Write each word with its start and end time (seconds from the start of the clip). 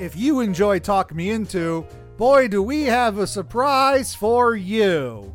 if 0.00 0.16
you 0.16 0.40
enjoy 0.40 0.78
Talk 0.78 1.14
Me 1.14 1.30
Into, 1.30 1.86
boy, 2.16 2.48
do 2.48 2.62
we 2.62 2.84
have 2.84 3.18
a 3.18 3.26
surprise 3.26 4.14
for 4.14 4.56
you. 4.56 5.34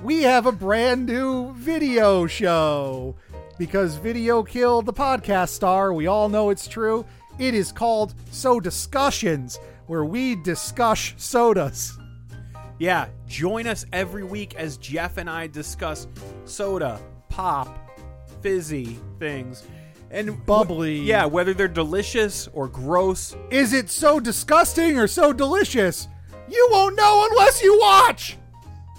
We 0.00 0.22
have 0.22 0.46
a 0.46 0.52
brand 0.52 1.06
new 1.06 1.52
video 1.54 2.26
show 2.26 3.16
because 3.58 3.96
video 3.96 4.42
killed 4.44 4.86
the 4.86 4.92
podcast 4.92 5.48
star. 5.48 5.92
We 5.92 6.06
all 6.06 6.28
know 6.28 6.50
it's 6.50 6.68
true. 6.68 7.04
It 7.38 7.54
is 7.54 7.72
called 7.72 8.14
So 8.30 8.60
Discussions, 8.60 9.58
where 9.86 10.04
we 10.04 10.36
discuss 10.36 11.14
sodas. 11.16 11.98
Yeah, 12.78 13.08
join 13.26 13.66
us 13.66 13.86
every 13.92 14.22
week 14.22 14.54
as 14.54 14.76
Jeff 14.76 15.16
and 15.16 15.28
I 15.28 15.48
discuss 15.48 16.06
soda, 16.44 17.00
pop, 17.28 17.76
fizzy 18.40 18.98
things, 19.18 19.64
and 20.10 20.44
Bubbly. 20.46 21.00
yeah, 21.00 21.24
whether 21.26 21.54
they're 21.54 21.68
delicious 21.68 22.48
or 22.52 22.68
gross. 22.68 23.36
Is 23.50 23.72
it 23.72 23.90
so 23.90 24.20
disgusting 24.20 24.98
or 24.98 25.06
so 25.06 25.32
delicious? 25.32 26.08
You 26.50 26.68
won't 26.70 26.96
know 26.96 27.28
unless 27.30 27.62
you 27.62 27.78
watch 27.78 28.36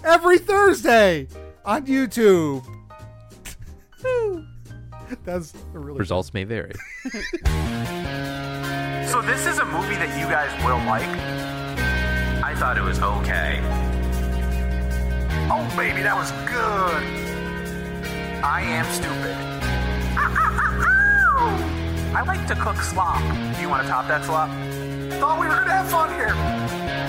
every 0.04 0.38
Thursday 0.38 1.26
on 1.64 1.86
YouTube. 1.86 2.64
That's 5.24 5.52
a 5.74 5.78
really 5.78 5.98
Results 5.98 6.32
may 6.32 6.44
vary. 6.44 6.72
So 9.10 9.20
this 9.22 9.44
is 9.44 9.58
a 9.58 9.64
movie 9.64 9.96
that 9.96 10.16
you 10.20 10.26
guys 10.26 10.52
will 10.64 10.78
like. 10.86 11.02
I 12.44 12.54
thought 12.54 12.78
it 12.78 12.82
was 12.82 13.00
okay. 13.00 13.58
Oh 15.50 15.66
baby, 15.76 16.02
that 16.02 16.14
was 16.14 16.30
good. 16.46 17.02
I 18.44 18.62
am 18.62 18.86
stupid. 18.86 19.49
I 21.40 22.22
like 22.26 22.46
to 22.48 22.54
cook 22.54 22.76
slop. 22.76 23.18
Do 23.54 23.60
you 23.60 23.68
want 23.68 23.82
to 23.84 23.88
top 23.88 24.08
that 24.08 24.24
slop? 24.24 24.50
Thought 25.20 25.40
we 25.40 25.46
were 25.46 25.54
gonna 25.54 25.72
have 25.72 25.90
fun 25.90 26.10
here. 26.14 26.34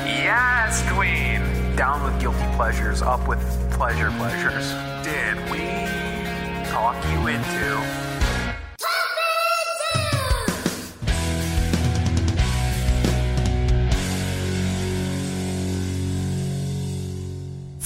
Yes, 0.05 0.83
queen. 0.91 1.75
Down 1.75 2.03
with 2.03 2.19
guilty 2.21 2.45
pleasures, 2.55 3.01
up 3.01 3.27
with 3.27 3.39
pleasure 3.71 4.11
pleasures. 4.11 4.71
Did 5.03 5.37
we 5.51 5.59
talk 6.69 6.95
you 7.11 7.27
into? 7.27 8.10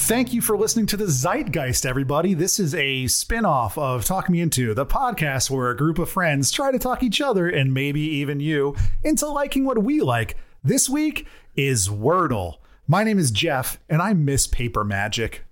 Thank 0.05 0.33
you 0.33 0.41
for 0.41 0.55
listening 0.55 0.85
to 0.87 0.97
the 0.97 1.05
Zeitgeist, 1.07 1.83
everybody. 1.83 2.35
This 2.35 2.59
is 2.59 2.75
a 2.75 3.07
spin 3.07 3.43
off 3.43 3.75
of 3.75 4.05
Talk 4.05 4.29
Me 4.29 4.39
Into, 4.39 4.75
the 4.75 4.85
podcast 4.85 5.49
where 5.49 5.71
a 5.71 5.75
group 5.75 5.97
of 5.97 6.07
friends 6.07 6.51
try 6.51 6.71
to 6.71 6.77
talk 6.77 7.01
each 7.01 7.21
other 7.21 7.49
and 7.49 7.73
maybe 7.73 8.01
even 8.01 8.39
you 8.39 8.75
into 9.03 9.25
liking 9.25 9.65
what 9.65 9.81
we 9.81 10.01
like. 10.01 10.37
This 10.63 10.87
week 10.87 11.25
is 11.55 11.87
Wordle. 11.87 12.57
My 12.85 13.03
name 13.03 13.17
is 13.17 13.31
Jeff, 13.31 13.79
and 13.89 13.99
I 13.99 14.13
miss 14.13 14.45
paper 14.45 14.83
magic. 14.83 15.43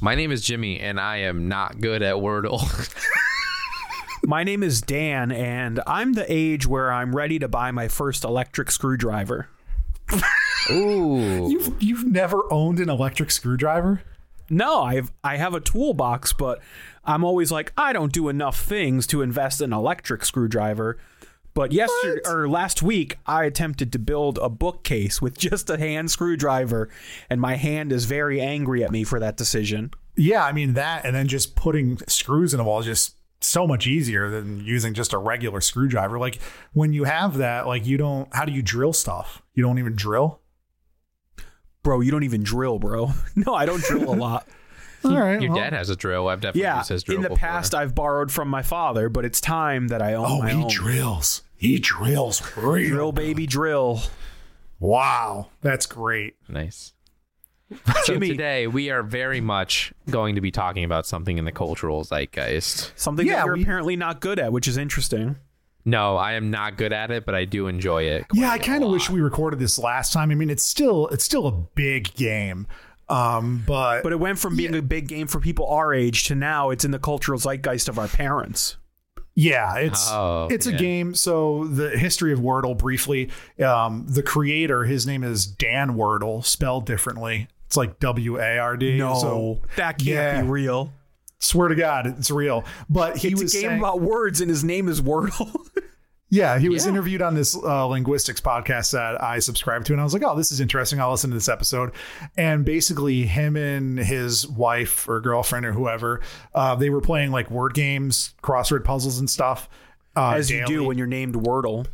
My 0.00 0.14
name 0.14 0.32
is 0.32 0.40
Jimmy, 0.40 0.80
and 0.80 0.98
I 0.98 1.18
am 1.18 1.46
not 1.46 1.78
good 1.78 2.02
at 2.02 2.14
Wordle. 2.14 2.62
My 4.24 4.44
name 4.44 4.62
is 4.62 4.80
Dan, 4.80 5.30
and 5.30 5.80
I'm 5.86 6.14
the 6.14 6.24
age 6.26 6.66
where 6.66 6.90
I'm 6.90 7.14
ready 7.14 7.38
to 7.38 7.48
buy 7.48 7.70
my 7.70 7.86
first 7.86 8.24
electric 8.24 8.70
screwdriver. 8.70 9.50
Ooh. 10.70 11.48
You've, 11.50 11.82
you've 11.82 12.06
never 12.06 12.42
owned 12.52 12.80
an 12.80 12.90
electric 12.90 13.30
screwdriver? 13.30 14.02
No, 14.50 14.82
I've 14.82 15.12
I 15.22 15.36
have 15.36 15.54
a 15.54 15.60
toolbox, 15.60 16.32
but 16.32 16.60
I'm 17.04 17.24
always 17.24 17.52
like, 17.52 17.72
I 17.76 17.92
don't 17.92 18.12
do 18.12 18.28
enough 18.28 18.60
things 18.60 19.06
to 19.08 19.22
invest 19.22 19.60
in 19.60 19.72
an 19.72 19.78
electric 19.78 20.24
screwdriver. 20.24 20.98
But 21.54 21.72
yesterday 21.72 22.20
or 22.24 22.48
last 22.48 22.82
week, 22.82 23.18
I 23.26 23.44
attempted 23.44 23.92
to 23.92 23.98
build 23.98 24.38
a 24.38 24.48
bookcase 24.48 25.20
with 25.20 25.36
just 25.38 25.68
a 25.68 25.76
hand 25.76 26.10
screwdriver, 26.10 26.88
and 27.28 27.40
my 27.40 27.56
hand 27.56 27.92
is 27.92 28.04
very 28.04 28.40
angry 28.40 28.84
at 28.84 28.90
me 28.90 29.04
for 29.04 29.18
that 29.20 29.36
decision. 29.36 29.90
Yeah, 30.16 30.44
I 30.44 30.52
mean, 30.52 30.74
that 30.74 31.04
and 31.04 31.14
then 31.14 31.28
just 31.28 31.56
putting 31.56 31.98
screws 32.06 32.54
in 32.54 32.60
a 32.60 32.64
wall 32.64 32.80
is 32.80 32.86
just 32.86 33.16
so 33.40 33.66
much 33.66 33.86
easier 33.86 34.30
than 34.30 34.64
using 34.64 34.94
just 34.94 35.12
a 35.12 35.18
regular 35.18 35.60
screwdriver. 35.60 36.18
Like 36.18 36.38
when 36.72 36.92
you 36.92 37.04
have 37.04 37.36
that, 37.38 37.66
like 37.66 37.86
you 37.86 37.96
don't, 37.96 38.32
how 38.34 38.44
do 38.44 38.52
you 38.52 38.62
drill 38.62 38.92
stuff? 38.92 39.42
You 39.54 39.62
don't 39.62 39.78
even 39.78 39.94
drill? 39.94 40.40
Bro, 41.88 42.00
you 42.02 42.10
don't 42.10 42.24
even 42.24 42.42
drill, 42.42 42.78
bro. 42.78 43.12
No, 43.34 43.54
I 43.54 43.64
don't 43.64 43.82
drill 43.82 44.12
a 44.12 44.14
lot. 44.26 44.46
All 45.06 45.16
right. 45.18 45.40
Your 45.40 45.52
well- 45.52 45.60
dad 45.62 45.72
has 45.72 45.88
a 45.88 45.96
drill. 45.96 46.28
I've 46.28 46.42
definitely 46.42 46.60
Yeah, 46.62 46.76
used 46.76 46.90
his 46.90 47.02
drill 47.02 47.16
in 47.16 47.22
the 47.22 47.28
before. 47.30 47.38
past, 47.48 47.74
I've 47.74 47.94
borrowed 47.94 48.30
from 48.30 48.48
my 48.48 48.60
father, 48.60 49.08
but 49.08 49.24
it's 49.24 49.40
time 49.40 49.88
that 49.88 50.02
I 50.02 50.12
own 50.12 50.26
Oh, 50.28 50.38
my 50.42 50.50
he 50.50 50.62
own. 50.64 50.68
drills. 50.68 51.42
He 51.56 51.78
drills 51.78 52.42
real. 52.58 52.90
drill, 52.90 53.12
baby, 53.12 53.46
drill. 53.46 54.02
Wow, 54.78 55.48
that's 55.62 55.86
great. 55.86 56.34
Nice. 56.46 56.92
So 58.04 58.14
Jimmy. 58.14 58.28
today 58.28 58.66
we 58.66 58.90
are 58.90 59.02
very 59.02 59.40
much 59.40 59.92
going 60.10 60.34
to 60.34 60.40
be 60.42 60.50
talking 60.50 60.84
about 60.84 61.06
something 61.06 61.38
in 61.38 61.46
the 61.46 61.52
cultural 61.52 62.04
zeitgeist. 62.04 62.92
Something 62.96 63.26
Yeah, 63.26 63.36
that 63.36 63.46
you're 63.46 63.54
we- 63.54 63.62
apparently 63.62 63.96
not 63.96 64.20
good 64.20 64.38
at, 64.38 64.52
which 64.52 64.68
is 64.68 64.76
interesting. 64.76 65.36
No, 65.88 66.18
I 66.18 66.34
am 66.34 66.50
not 66.50 66.76
good 66.76 66.92
at 66.92 67.10
it, 67.10 67.24
but 67.24 67.34
I 67.34 67.46
do 67.46 67.66
enjoy 67.66 68.02
it. 68.02 68.26
Yeah, 68.34 68.50
I 68.50 68.58
kind 68.58 68.84
of 68.84 68.90
wish 68.90 69.08
we 69.08 69.22
recorded 69.22 69.58
this 69.58 69.78
last 69.78 70.12
time. 70.12 70.30
I 70.30 70.34
mean, 70.34 70.50
it's 70.50 70.64
still 70.64 71.08
it's 71.08 71.24
still 71.24 71.46
a 71.46 71.52
big 71.52 72.12
game, 72.14 72.66
um, 73.08 73.64
but 73.66 74.02
But 74.02 74.12
it 74.12 74.20
went 74.20 74.38
from 74.38 74.54
being 74.54 74.74
a 74.74 74.82
big 74.82 75.08
game 75.08 75.26
for 75.28 75.40
people 75.40 75.66
our 75.66 75.94
age 75.94 76.24
to 76.24 76.34
now 76.34 76.68
it's 76.68 76.84
in 76.84 76.90
the 76.90 76.98
cultural 76.98 77.38
zeitgeist 77.38 77.88
of 77.88 77.98
our 77.98 78.06
parents. 78.06 78.76
Yeah, 79.34 79.76
it's 79.76 80.10
Oh, 80.10 80.48
it's 80.50 80.66
a 80.66 80.72
game. 80.72 81.14
So 81.14 81.64
the 81.64 81.90
history 81.90 82.34
of 82.34 82.40
Wordle 82.40 82.76
briefly. 82.76 83.30
Um, 83.64 84.04
the 84.08 84.22
creator, 84.22 84.84
his 84.84 85.06
name 85.06 85.24
is 85.24 85.46
Dan 85.46 85.94
Wardle, 85.94 86.42
spelled 86.42 86.84
differently. 86.84 87.48
It's 87.64 87.78
like 87.78 87.98
W 88.00 88.38
A 88.38 88.58
R 88.58 88.76
D. 88.76 88.98
So 88.98 89.60
that 89.76 89.98
can't 89.98 90.06
yeah. 90.06 90.42
be 90.42 90.48
real. 90.48 90.92
Swear 91.38 91.68
to 91.68 91.74
God, 91.74 92.06
it's 92.06 92.30
real. 92.30 92.64
But 92.88 93.16
he 93.18 93.28
It's 93.28 93.40
a 93.40 93.44
was 93.44 93.52
game 93.52 93.62
saying- 93.62 93.78
about 93.78 94.00
words, 94.00 94.40
and 94.40 94.50
his 94.50 94.64
name 94.64 94.88
is 94.88 95.00
Wordle. 95.00 95.54
Yeah, 96.30 96.58
he 96.58 96.68
was 96.68 96.84
Yeah. 96.84 96.90
interviewed 96.90 97.22
on 97.22 97.34
this 97.34 97.56
uh, 97.56 97.86
linguistics 97.86 98.38
podcast 98.38 98.92
that 98.92 99.22
I 99.22 99.38
subscribe 99.38 99.86
to, 99.86 99.94
and 99.94 100.00
I 100.02 100.04
was 100.04 100.12
like, 100.12 100.22
"Oh, 100.22 100.36
this 100.36 100.52
is 100.52 100.60
interesting. 100.60 101.00
I'll 101.00 101.10
listen 101.10 101.30
to 101.30 101.34
this 101.36 101.48
episode." 101.48 101.92
And 102.36 102.66
basically, 102.66 103.22
him 103.22 103.56
and 103.56 103.98
his 103.98 104.46
wife 104.46 105.08
or 105.08 105.22
girlfriend 105.22 105.64
or 105.64 105.72
whoever, 105.72 106.20
uh, 106.54 106.74
they 106.74 106.90
were 106.90 107.00
playing 107.00 107.30
like 107.30 107.50
word 107.50 107.72
games, 107.72 108.34
crossword 108.42 108.84
puzzles, 108.84 109.18
and 109.18 109.30
stuff. 109.30 109.70
Uh, 110.14 110.32
As 110.32 110.50
you 110.50 110.66
do 110.66 110.84
when 110.84 110.98
you're 110.98 111.06
named 111.06 111.34
Wordle. 111.34 111.86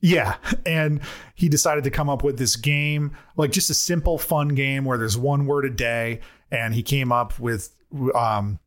Yeah. 0.00 0.36
And 0.64 1.00
he 1.34 1.48
decided 1.48 1.82
to 1.82 1.90
come 1.90 2.08
up 2.08 2.22
with 2.22 2.38
this 2.38 2.54
game, 2.54 3.16
like 3.36 3.50
just 3.50 3.68
a 3.68 3.74
simple, 3.74 4.16
fun 4.16 4.50
game 4.50 4.84
where 4.84 4.96
there's 4.96 5.18
one 5.18 5.44
word 5.44 5.64
a 5.64 5.70
day. 5.70 6.20
And 6.52 6.72
he 6.72 6.84
came 6.84 7.10
up 7.10 7.40
with 7.40 7.74
um 8.14 8.60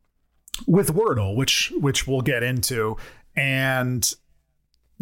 with 0.68 0.94
Wordle, 0.94 1.36
which 1.36 1.72
which 1.80 2.08
we'll 2.08 2.22
get 2.22 2.44
into. 2.44 2.98
And 3.36 4.12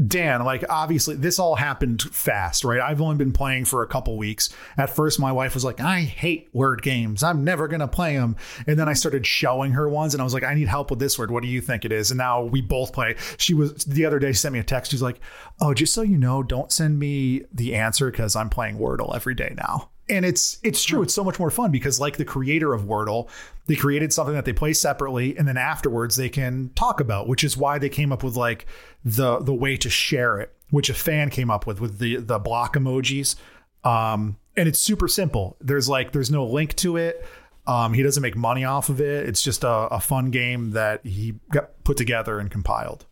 Dan, 0.06 0.46
like 0.46 0.64
obviously 0.70 1.16
this 1.16 1.40
all 1.40 1.56
happened 1.56 2.04
fast, 2.04 2.64
right? 2.64 2.80
I've 2.80 3.02
only 3.02 3.16
been 3.16 3.32
playing 3.32 3.66
for 3.66 3.82
a 3.82 3.88
couple 3.88 4.16
weeks. 4.16 4.50
At 4.78 4.92
first 4.92 5.20
my 5.20 5.32
wife 5.32 5.56
was 5.56 5.66
like, 5.66 5.80
"I 5.80 6.02
hate 6.02 6.50
word 6.54 6.84
games. 6.84 7.24
I'm 7.24 7.44
never 7.44 7.68
to 7.68 7.88
play 7.88 8.16
them." 8.16 8.36
And 8.68 8.78
then 8.78 8.88
I 8.88 8.94
started 8.94 9.26
showing 9.26 9.72
her 9.72 9.90
ones 9.90 10.14
and 10.14 10.22
I 10.22 10.24
was 10.24 10.36
like, 10.36 10.44
"I 10.44 10.54
need 10.54 10.68
help 10.68 10.92
with 10.92 11.00
this 11.00 11.18
word. 11.18 11.32
What 11.32 11.42
do 11.42 11.50
you 11.50 11.62
think 11.62 11.84
it 11.84 11.92
is?" 11.92 12.12
And 12.12 12.20
now 12.20 12.44
we 12.44 12.62
both 12.62 12.94
play. 12.94 13.16
She 13.38 13.56
was 13.56 13.74
the 13.86 14.06
other 14.06 14.20
day 14.20 14.34
sent 14.34 14.54
me 14.54 14.60
a 14.60 14.64
text. 14.64 14.92
She's 14.92 15.02
like, 15.02 15.20
"Oh, 15.60 15.74
just 15.74 15.96
so 15.96 16.04
you 16.04 16.18
know, 16.18 16.44
don't 16.44 16.72
send 16.72 17.00
me 17.00 17.46
the 17.52 17.74
answer 17.74 18.12
cuz 18.12 18.36
I'm 18.36 18.50
playing 18.50 18.78
Wordle 18.78 19.16
every 19.16 19.34
day 19.34 19.56
now." 19.58 19.90
And 20.10 20.26
it's 20.26 20.60
it's 20.64 20.84
true. 20.84 21.02
It's 21.02 21.14
so 21.14 21.24
much 21.24 21.38
more 21.40 21.52
fun 21.52 21.72
because 21.72 22.00
like 22.00 22.18
the 22.18 22.26
creator 22.26 22.74
of 22.74 22.84
Wordle, 22.84 23.30
they 23.66 23.76
created 23.76 24.14
something 24.14 24.36
that 24.36 24.46
they 24.46 24.54
play 24.54 24.74
separately 24.74 25.38
and 25.38 25.48
then 25.48 25.58
afterwards 25.58 26.16
they 26.16 26.30
can 26.30 26.72
talk 26.76 27.00
about, 27.00 27.28
which 27.28 27.44
is 27.44 27.58
why 27.58 27.78
they 27.78 27.90
came 27.90 28.14
up 28.14 28.24
with 28.24 28.36
like 28.36 28.66
the 29.04 29.40
the 29.40 29.54
way 29.54 29.76
to 29.78 29.90
share 29.90 30.40
it, 30.40 30.54
which 30.70 30.90
a 30.90 30.94
fan 30.94 31.30
came 31.30 31.52
up 31.52 31.68
with 31.68 31.82
with 31.82 32.00
the 32.00 32.18
the 32.18 32.40
block 32.40 32.76
emojis. 32.76 33.36
Um 33.84 34.38
and 34.56 34.68
it's 34.68 34.80
super 34.80 35.08
simple. 35.08 35.56
There's 35.62 35.88
like 35.88 36.12
there's 36.12 36.32
no 36.32 36.46
link 36.46 36.76
to 36.78 36.98
it. 36.98 37.26
Um, 37.68 37.94
he 37.94 38.02
doesn't 38.02 38.24
make 38.24 38.36
money 38.36 38.64
off 38.64 38.88
of 38.90 39.02
it. 39.02 39.28
It's 39.28 39.44
just 39.44 39.64
a, 39.64 39.70
a 39.70 40.00
fun 40.00 40.32
game 40.32 40.72
that 40.72 41.06
he 41.06 41.36
got 41.52 41.84
put 41.84 41.98
together 41.98 42.40
and 42.40 42.50
compiled. 42.50 43.06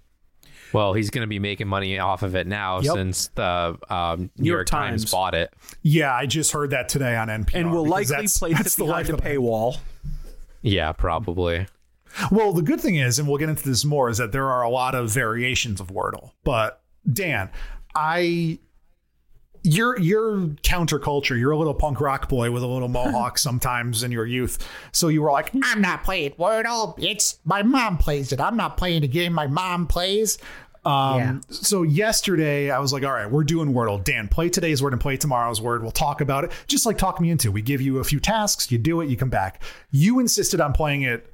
Well, 0.73 0.94
he's 0.94 1.09
going 1.09 1.21
to 1.23 1.27
be 1.27 1.39
making 1.39 1.67
money 1.67 1.97
off 2.00 2.23
of 2.23 2.35
it 2.35 2.47
now 2.47 2.79
Yep. 2.81 2.94
since 2.95 3.27
the 3.35 3.77
um, 3.89 4.29
New, 4.38 4.47
York 4.50 4.57
York, 4.59 4.67
Times. 4.67 5.03
Times. 5.03 5.12
bought 5.12 5.35
it. 5.35 5.53
Yeah, 5.83 6.13
I 6.13 6.25
just 6.25 6.51
heard 6.51 6.71
that 6.71 6.89
today 6.89 7.15
on 7.15 7.27
NPR. 7.27 7.56
And 7.56 7.71
will 7.71 7.83
because 7.83 7.91
likely 7.91 8.15
that's- 8.15 8.38
place 8.39 8.57
that's 8.57 8.75
it 8.75 8.85
behind 8.85 9.07
a 9.09 9.12
life 9.13 9.21
that 9.21 9.25
I- 9.29 9.35
paywall. 9.35 9.77
Yeah, 10.62 10.91
probably. 10.94 11.67
Well, 12.31 12.53
the 12.53 12.62
good 12.62 12.79
thing 12.81 12.95
is, 12.95 13.19
and 13.19 13.27
we'll 13.27 13.38
get 13.38 13.50
into 13.50 13.63
this 13.67 13.85
more, 13.85 14.09
is 14.09 14.17
that 14.17 14.31
there 14.31 14.50
are 14.50 14.63
a 14.63 14.69
lot 14.69 14.95
of 14.95 15.09
variations 15.12 15.79
of 15.79 15.88
Wordle. 15.88 16.31
But 16.44 16.81
Dan, 17.12 17.50
I 17.94 18.59
you're 19.65 20.00
you're 20.00 20.38
counterculture. 20.63 21.38
You're 21.38 21.51
a 21.51 21.57
little 21.57 21.73
punk 21.73 22.00
rock 22.00 22.29
boy 22.29 22.51
with 22.51 22.63
a 22.63 22.67
little 22.67 22.88
mohawk 22.88 23.38
sometimes 23.47 24.03
in 24.03 24.12
your 24.12 24.25
youth. 24.25 24.65
So 24.91 25.07
you 25.09 25.21
were 25.21 25.31
like, 25.31 25.51
I'm 25.63 25.81
not 25.81 26.03
playing 26.03 26.31
Wordle. 26.31 26.95
It's 27.03 27.39
my 27.45 27.63
mom 27.63 27.97
plays 27.97 28.31
it. 28.31 28.39
I'm 28.39 28.56
not 28.57 28.77
playing 28.77 29.03
a 29.03 29.07
game 29.07 29.33
my 29.33 29.47
mom 29.47 29.88
plays. 29.88 30.38
Um, 30.85 31.17
Yeah. 31.19 31.39
So 31.50 31.81
yesterday 31.81 32.69
I 32.69 32.77
was 32.77 32.94
like, 32.94 33.03
all 33.03 33.12
right, 33.12 33.29
we're 33.29 33.44
doing 33.44 33.73
Wordle. 33.73 34.03
Dan, 34.03 34.27
play 34.27 34.50
today's 34.50 34.83
word 34.83 34.94
and 34.94 35.01
play 35.01 35.17
tomorrow's 35.17 35.59
word. 35.59 35.81
We'll 35.81 35.89
talk 35.91 36.21
about 36.21 36.44
it. 36.44 36.51
Just 36.67 36.85
like 36.85 36.97
talk 37.00 37.19
me 37.19 37.31
into. 37.31 37.51
We 37.51 37.63
give 37.63 37.81
you 37.81 37.97
a 37.97 38.03
few 38.03 38.19
tasks, 38.19 38.71
you 38.71 38.77
do 38.77 39.01
it, 39.01 39.09
you 39.09 39.17
come 39.17 39.31
back. 39.31 39.63
You 39.89 40.19
insisted 40.19 40.62
on 40.62 40.73
playing 40.73 41.01
it 41.01 41.33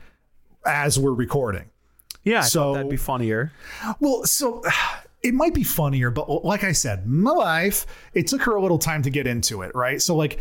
as 0.65 0.97
we're 0.97 1.13
recording. 1.13 1.65
Yeah, 2.23 2.39
I 2.39 2.43
So- 2.43 2.73
that'd 2.75 2.89
be 2.89 2.95
funnier. 2.97 3.51
Well, 3.99 4.23
so 4.25 4.63
it 5.23 5.33
might 5.33 5.53
be 5.53 5.63
funnier, 5.63 6.09
but 6.09 6.43
like 6.43 6.63
I 6.63 6.71
said, 6.71 7.07
my 7.07 7.31
life, 7.31 7.85
it 8.13 8.27
took 8.27 8.41
her 8.43 8.55
a 8.55 8.61
little 8.61 8.79
time 8.79 9.03
to 9.03 9.09
get 9.09 9.27
into 9.27 9.61
it, 9.61 9.73
right? 9.75 10.01
So 10.01 10.15
like 10.15 10.39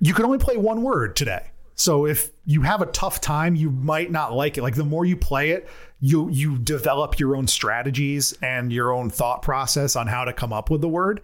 you 0.00 0.14
can 0.14 0.24
only 0.24 0.38
play 0.38 0.56
one 0.56 0.82
word 0.82 1.16
today. 1.16 1.50
So 1.74 2.06
if 2.06 2.30
you 2.44 2.62
have 2.62 2.82
a 2.82 2.86
tough 2.86 3.20
time, 3.20 3.54
you 3.54 3.70
might 3.70 4.10
not 4.10 4.32
like 4.32 4.58
it. 4.58 4.62
Like 4.62 4.74
the 4.74 4.84
more 4.84 5.04
you 5.04 5.16
play 5.16 5.50
it, 5.50 5.68
you 6.00 6.28
you 6.30 6.58
develop 6.58 7.18
your 7.20 7.36
own 7.36 7.46
strategies 7.46 8.32
and 8.42 8.72
your 8.72 8.92
own 8.92 9.10
thought 9.10 9.42
process 9.42 9.94
on 9.94 10.06
how 10.06 10.24
to 10.24 10.32
come 10.32 10.52
up 10.52 10.70
with 10.70 10.80
the 10.80 10.88
word. 10.88 11.20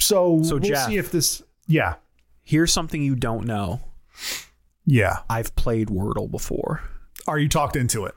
So, 0.00 0.42
So, 0.42 0.56
we'll 0.56 0.60
Jeff- 0.70 0.86
see 0.86 0.96
if 0.96 1.10
this 1.10 1.42
yeah. 1.66 1.96
Here's 2.44 2.72
something 2.72 3.02
you 3.02 3.14
don't 3.14 3.44
know. 3.44 3.80
Yeah. 4.86 5.18
I've 5.28 5.54
played 5.54 5.88
Wordle 5.88 6.30
before. 6.30 6.82
Are 7.26 7.38
you 7.38 7.48
talked 7.48 7.76
into 7.76 8.06
it? 8.06 8.14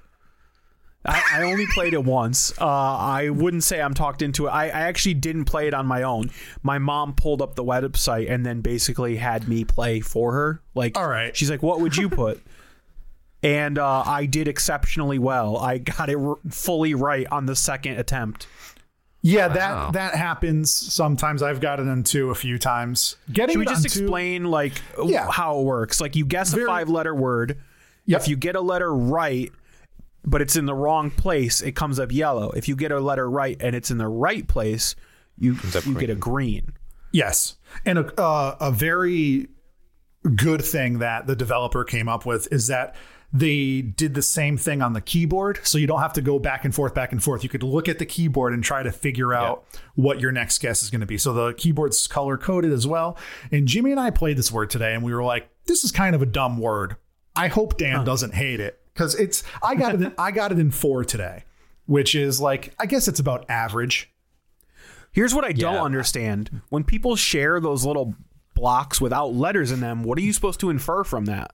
I, 1.04 1.22
I 1.34 1.44
only 1.44 1.66
played 1.74 1.94
it 1.94 2.04
once. 2.04 2.54
Uh, 2.62 2.66
I 2.68 3.30
wouldn't 3.30 3.64
say 3.64 3.82
I'm 3.82 3.94
talked 3.96 4.22
into 4.22 4.46
it. 4.46 4.50
I, 4.50 4.66
I 4.66 4.82
actually 4.82 5.16
didn't 5.16 5.46
play 5.46 5.68
it 5.68 5.74
on 5.74 5.88
my 5.88 6.04
own. 6.04 6.30
My 6.62 6.78
mom 6.78 7.16
pulled 7.16 7.42
up 7.42 7.56
the 7.56 7.64
website 7.64 8.30
and 8.30 8.46
then 8.46 8.62
basically 8.62 9.16
had 9.18 9.48
me 9.48 9.64
play 9.66 10.00
for 10.02 10.32
her. 10.34 10.62
Like, 10.76 10.98
All 10.98 11.08
right. 11.08 11.36
She's 11.36 11.50
like, 11.50 11.64
"What 11.64 11.80
would 11.82 11.98
you 11.98 12.08
put?" 12.10 12.40
and 13.44 13.80
uh, 13.80 14.04
I 14.06 14.28
did 14.28 14.48
exceptionally 14.48 15.18
well. 15.18 15.58
I 15.58 15.80
got 15.80 16.10
it 16.10 16.18
r- 16.18 16.38
fully 16.50 16.94
right 16.94 17.26
on 17.32 17.48
the 17.48 17.56
second 17.56 17.98
attempt. 17.98 18.48
Yeah, 19.24 19.48
Wow. 19.48 19.54
that 19.54 19.94
that 19.94 20.16
happens 20.16 20.72
sometimes. 20.72 21.42
I've 21.44 21.62
gotten 21.62 21.88
into 21.88 22.30
a 22.30 22.36
few 22.36 22.58
times. 22.60 23.16
Getting 23.32 23.54
Should 23.54 23.60
we 23.60 23.66
just 23.66 23.86
onto- 23.86 24.00
explain 24.02 24.46
like 24.46 24.74
Yeah. 25.04 25.30
how 25.32 25.60
it 25.60 25.64
works? 25.64 26.00
Like, 26.02 26.16
you 26.16 26.26
guess 26.26 26.52
Very- 26.52 26.64
a 26.66 26.68
five-letter 26.68 27.14
word. 27.16 27.58
Yep. 28.06 28.22
If 28.22 28.28
you 28.28 28.36
get 28.36 28.56
a 28.56 28.62
letter 28.62 28.94
right, 28.94 29.52
but 30.24 30.42
it's 30.42 30.56
in 30.56 30.66
the 30.66 30.74
wrong 30.74 31.12
place, 31.12 31.62
it 31.62 31.76
comes 31.76 32.00
up 32.00 32.12
yellow. 32.12 32.52
If 32.52 32.68
you 32.68 32.76
get 32.76 32.92
a 32.92 33.00
letter 33.00 33.30
right 33.30 33.58
and 33.60 33.76
it's 33.76 33.92
in 33.92 33.98
the 33.98 34.08
right 34.08 34.48
place, 34.48 34.96
you 35.38 35.58
up 35.76 35.86
you 35.86 35.96
get 35.96 36.10
a 36.10 36.16
green. 36.16 36.74
Yes, 37.12 37.56
and 37.86 38.00
a 38.00 38.22
uh, 38.22 38.56
a 38.60 38.72
very 38.72 39.48
good 40.36 40.64
thing 40.64 41.00
that 41.00 41.28
the 41.28 41.36
developer 41.36 41.84
came 41.84 42.08
up 42.08 42.26
with 42.26 42.52
is 42.52 42.68
that 42.68 42.96
they 43.34 43.82
did 43.82 44.14
the 44.14 44.22
same 44.22 44.58
thing 44.58 44.82
on 44.82 44.94
the 44.94 45.02
keyboard, 45.02 45.60
so 45.64 45.78
you 45.78 45.88
don't 45.88 46.02
have 46.02 46.14
to 46.14 46.22
go 46.22 46.38
back 46.38 46.66
and 46.66 46.76
forth, 46.76 46.94
back 46.94 47.12
and 47.14 47.24
forth. 47.24 47.44
You 47.44 47.50
could 47.50 47.64
look 47.64 47.88
at 47.88 47.98
the 47.98 48.06
keyboard 48.06 48.54
and 48.54 48.64
try 48.64 48.84
to 48.84 48.92
figure 48.92 49.34
out 49.34 49.66
what 49.96 50.20
your 50.20 50.34
next 50.34 50.60
guess 50.60 50.84
is 50.84 50.90
going 50.90 51.00
to 51.02 51.08
be. 51.08 51.18
So 51.18 51.32
the 51.34 51.54
keyboard's 51.54 52.08
color 52.08 52.38
coded 52.38 52.74
as 52.74 52.86
well. 52.86 53.18
And 53.52 53.68
Jimmy 53.68 53.92
and 53.92 54.00
I 54.00 54.10
played 54.10 54.38
this 54.38 54.52
word 54.52 54.70
today, 54.70 54.94
and 54.94 55.02
we 55.02 55.14
were 55.14 55.24
like, 55.24 55.50
"This 55.66 55.84
is 55.84 55.92
kind 55.92 56.14
of 56.14 56.22
a 56.22 56.26
dumb 56.26 56.58
word." 56.58 56.98
I 57.34 57.48
hope 57.48 57.78
Dan 57.78 58.04
doesn't 58.04 58.34
hate 58.34 58.60
it 58.60 58.81
because 58.94 59.16
it's. 59.16 59.44
I 59.64 59.76
got 59.76 59.96
it. 59.96 60.02
In, 60.02 60.14
I 60.18 60.32
got 60.32 60.52
it 60.52 60.60
in 60.60 60.72
four 60.72 61.04
today, 61.06 61.44
which 61.86 62.16
is 62.16 62.40
like 62.42 62.74
I 62.80 62.86
guess 62.86 63.08
it's 63.08 63.20
about 63.20 63.46
average. 63.50 64.12
Here's 65.12 65.36
what 65.36 65.44
I 65.44 65.52
don't 65.52 65.76
Yeah. 65.76 65.84
understand. 65.84 66.62
When 66.70 66.84
people 66.84 67.16
share 67.16 67.60
those 67.60 67.86
little 67.86 68.16
blocks 68.54 69.02
without 69.02 69.34
letters 69.34 69.72
in 69.72 69.80
them, 69.82 70.04
what 70.04 70.18
are 70.18 70.22
you 70.22 70.32
supposed 70.34 70.60
to 70.62 70.70
infer 70.70 71.04
from 71.04 71.26
that? 71.26 71.52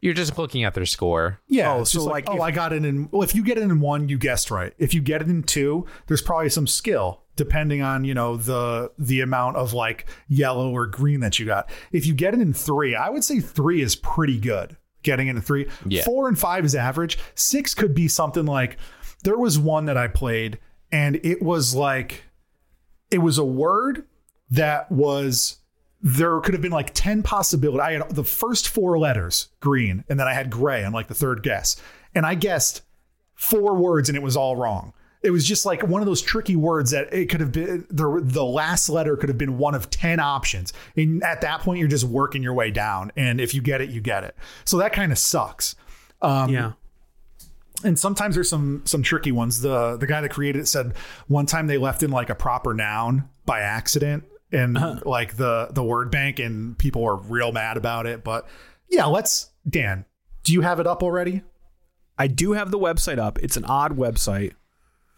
You're 0.00 0.14
just 0.14 0.38
looking 0.38 0.64
at 0.64 0.74
their 0.74 0.86
score. 0.86 1.40
Yeah. 1.48 1.74
Oh, 1.74 1.84
so 1.84 2.04
like, 2.04 2.28
like 2.28 2.28
oh, 2.28 2.36
if- 2.36 2.42
I 2.42 2.50
got 2.50 2.72
it 2.72 2.84
in. 2.84 3.08
Well, 3.10 3.22
if 3.22 3.34
you 3.34 3.42
get 3.44 3.58
it 3.58 3.62
in 3.64 3.80
one, 3.80 4.08
you 4.08 4.18
guessed 4.18 4.50
right. 4.50 4.72
If 4.78 4.94
you 4.94 5.00
get 5.00 5.22
it 5.22 5.28
in 5.28 5.42
two, 5.42 5.86
there's 6.06 6.22
probably 6.22 6.48
some 6.50 6.66
skill 6.66 7.22
depending 7.36 7.80
on 7.82 8.04
you 8.04 8.14
know 8.14 8.36
the 8.36 8.90
the 8.98 9.20
amount 9.20 9.56
of 9.56 9.72
like 9.72 10.06
yellow 10.28 10.70
or 10.72 10.86
green 10.86 11.20
that 11.20 11.38
you 11.38 11.46
got. 11.46 11.70
If 11.92 12.04
you 12.06 12.14
get 12.14 12.34
it 12.34 12.40
in 12.40 12.52
three, 12.52 12.96
I 12.96 13.10
would 13.10 13.22
say 13.24 13.38
three 13.40 13.80
is 13.80 13.94
pretty 13.94 14.38
good. 14.40 14.76
Getting 15.02 15.28
it 15.28 15.36
in 15.36 15.42
three, 15.42 15.68
Yeah. 15.86 16.02
four 16.04 16.28
and 16.28 16.38
five 16.38 16.64
is 16.64 16.74
average. 16.74 17.18
Six 17.34 17.74
could 17.74 17.94
be 17.94 18.08
something 18.08 18.44
like 18.46 18.76
there 19.24 19.38
was 19.38 19.58
one 19.58 19.84
that 19.86 19.96
I 19.96 20.08
played, 20.08 20.58
and 20.90 21.16
it 21.24 21.40
was 21.42 21.74
like 21.74 22.24
it 23.10 23.18
was 23.18 23.38
a 23.38 23.44
word 23.44 24.04
that 24.50 24.90
was 24.90 25.58
there 26.00 26.38
could 26.40 26.54
have 26.54 26.62
been 26.62 26.70
like 26.72 26.92
10 26.94 27.22
possibilities. 27.22 27.80
I 27.80 27.92
had 27.92 28.10
the 28.10 28.22
first 28.24 28.68
four 28.68 28.98
letters 28.98 29.48
green, 29.60 30.04
and 30.08 30.18
then 30.20 30.28
I 30.28 30.34
had 30.34 30.50
gray 30.50 30.84
on 30.84 30.92
like 30.92 31.08
the 31.08 31.14
third 31.14 31.42
guess. 31.42 31.76
And 32.14 32.24
I 32.26 32.34
guessed 32.34 32.82
four 33.34 33.74
words 33.74 34.08
and 34.08 34.16
it 34.16 34.22
was 34.22 34.36
all 34.36 34.56
wrong. 34.56 34.92
It 35.22 35.30
was 35.30 35.46
just 35.46 35.66
like 35.66 35.82
one 35.82 36.00
of 36.00 36.06
those 36.06 36.22
tricky 36.22 36.54
words 36.56 36.92
that 36.92 37.12
it 37.12 37.28
could 37.28 37.40
have 37.40 37.52
been 37.52 37.86
the, 37.90 38.20
the 38.22 38.44
last 38.44 38.88
letter 38.88 39.16
could 39.16 39.28
have 39.28 39.38
been 39.38 39.58
one 39.58 39.74
of 39.74 39.90
10 39.90 40.20
options. 40.20 40.72
And 40.96 41.22
at 41.24 41.40
that 41.40 41.60
point, 41.60 41.80
you're 41.80 41.88
just 41.88 42.04
working 42.04 42.42
your 42.42 42.54
way 42.54 42.70
down. 42.70 43.10
And 43.16 43.40
if 43.40 43.52
you 43.54 43.60
get 43.60 43.80
it, 43.80 43.90
you 43.90 44.00
get 44.00 44.22
it. 44.24 44.36
So 44.64 44.76
that 44.78 44.92
kind 44.92 45.10
of 45.10 45.18
sucks. 45.18 45.74
Um, 46.22 46.50
yeah. 46.50 46.72
and 47.84 47.98
sometimes 47.98 48.34
there's 48.34 48.48
some 48.48 48.82
some 48.84 49.02
tricky 49.02 49.32
ones. 49.32 49.60
The 49.60 49.96
the 49.96 50.06
guy 50.06 50.20
that 50.20 50.30
created 50.30 50.60
it 50.60 50.66
said 50.66 50.94
one 51.28 51.46
time 51.46 51.66
they 51.68 51.78
left 51.78 52.02
in 52.02 52.10
like 52.10 52.28
a 52.30 52.34
proper 52.34 52.74
noun 52.74 53.28
by 53.46 53.60
accident 53.60 54.24
in 54.50 54.74
like 55.04 55.36
the 55.36 55.68
the 55.70 55.82
word 55.84 56.10
bank, 56.10 56.38
and 56.38 56.76
people 56.78 57.02
were 57.02 57.16
real 57.16 57.52
mad 57.52 57.76
about 57.76 58.06
it. 58.06 58.24
But 58.24 58.48
yeah, 58.88 59.06
let's 59.06 59.50
Dan. 59.68 60.04
Do 60.42 60.52
you 60.52 60.62
have 60.62 60.80
it 60.80 60.86
up 60.86 61.02
already? 61.02 61.42
I 62.18 62.26
do 62.26 62.52
have 62.52 62.70
the 62.70 62.78
website 62.78 63.18
up. 63.18 63.38
It's 63.40 63.56
an 63.56 63.64
odd 63.64 63.96
website. 63.96 64.54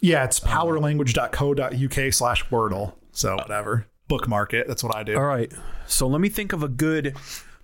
Yeah, 0.01 0.25
it's 0.25 0.43
um, 0.45 0.51
powerlanguage.co.uk 0.51 2.13
slash 2.13 2.45
Wordle. 2.47 2.95
So 3.13 3.37
whatever. 3.37 3.87
Bookmark 4.09 4.55
it. 4.55 4.67
That's 4.69 4.83
what 4.83 4.95
I 4.97 5.03
do. 5.03 5.17
All 5.17 5.25
right. 5.25 5.53
So 5.87 6.07
let 6.07 6.21
me 6.21 6.29
think 6.29 6.53
of 6.53 6.63
a 6.63 6.69
good 6.69 7.17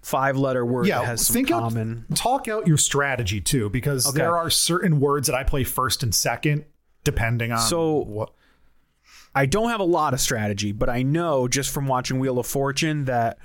five 0.02 0.36
letter 0.36 0.64
word 0.64 0.86
yeah, 0.86 0.98
that 1.00 1.06
has 1.06 1.26
some 1.26 1.34
think 1.34 1.48
common. 1.48 2.04
out, 2.10 2.16
talk 2.16 2.48
out 2.48 2.66
your 2.66 2.76
strategy 2.78 3.40
too, 3.40 3.68
because 3.70 4.06
Okay. 4.08 4.18
there 4.18 4.36
are 4.36 4.50
certain 4.50 5.00
words 5.00 5.26
that 5.26 5.34
I 5.34 5.42
play 5.42 5.64
first 5.64 6.02
and 6.02 6.14
second, 6.14 6.64
depending 7.04 7.52
on 7.52 7.58
So- 7.58 8.04
what. 8.04 8.32
I 9.34 9.44
don't 9.44 9.68
have 9.68 9.80
a 9.80 9.84
lot 9.84 10.14
of 10.14 10.20
strategy, 10.20 10.72
but 10.72 10.88
I 10.88 11.02
know 11.02 11.46
just 11.46 11.70
from 11.70 11.86
watching 11.86 12.18
Wheel 12.18 12.38
of 12.38 12.46
Fortune 12.46 13.04
that 13.04 13.36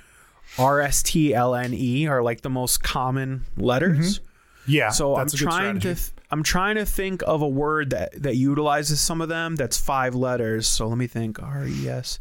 R 0.58 0.80
S 0.80 1.02
T 1.02 1.34
L 1.34 1.54
N 1.54 1.74
E 1.74 2.06
are 2.06 2.22
like 2.22 2.40
the 2.40 2.48
most 2.50 2.82
common 2.82 3.44
letters. 3.58 4.18
Mm-hmm. 4.20 4.70
Yeah, 4.72 4.88
So 4.90 5.16
I'm 5.16 5.22
that's 5.24 5.34
a 5.34 5.38
good 5.38 5.44
trying 5.44 5.80
to 5.80 5.94
th- 5.94 6.10
I'm 6.32 6.42
trying 6.42 6.76
to 6.76 6.86
think 6.86 7.22
of 7.26 7.42
a 7.42 7.48
word 7.48 7.90
that 7.90 8.22
that 8.22 8.36
utilizes 8.36 9.00
some 9.00 9.20
of 9.20 9.28
them 9.28 9.54
that's 9.54 9.76
five 9.76 10.14
letters. 10.14 10.66
So 10.66 10.88
let 10.88 10.96
me 10.96 11.06
think. 11.06 11.40
R 11.42 11.66
E 11.66 11.88
S. 11.88 12.18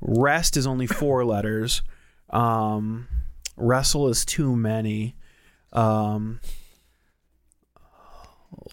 Rest 0.00 0.56
is 0.56 0.66
only 0.66 0.86
four 0.86 1.24
letters. 1.34 1.82
Um, 2.30 3.08
wrestle 3.56 4.08
is 4.08 4.24
too 4.24 4.54
many. 4.54 5.16
Um, 5.72 6.40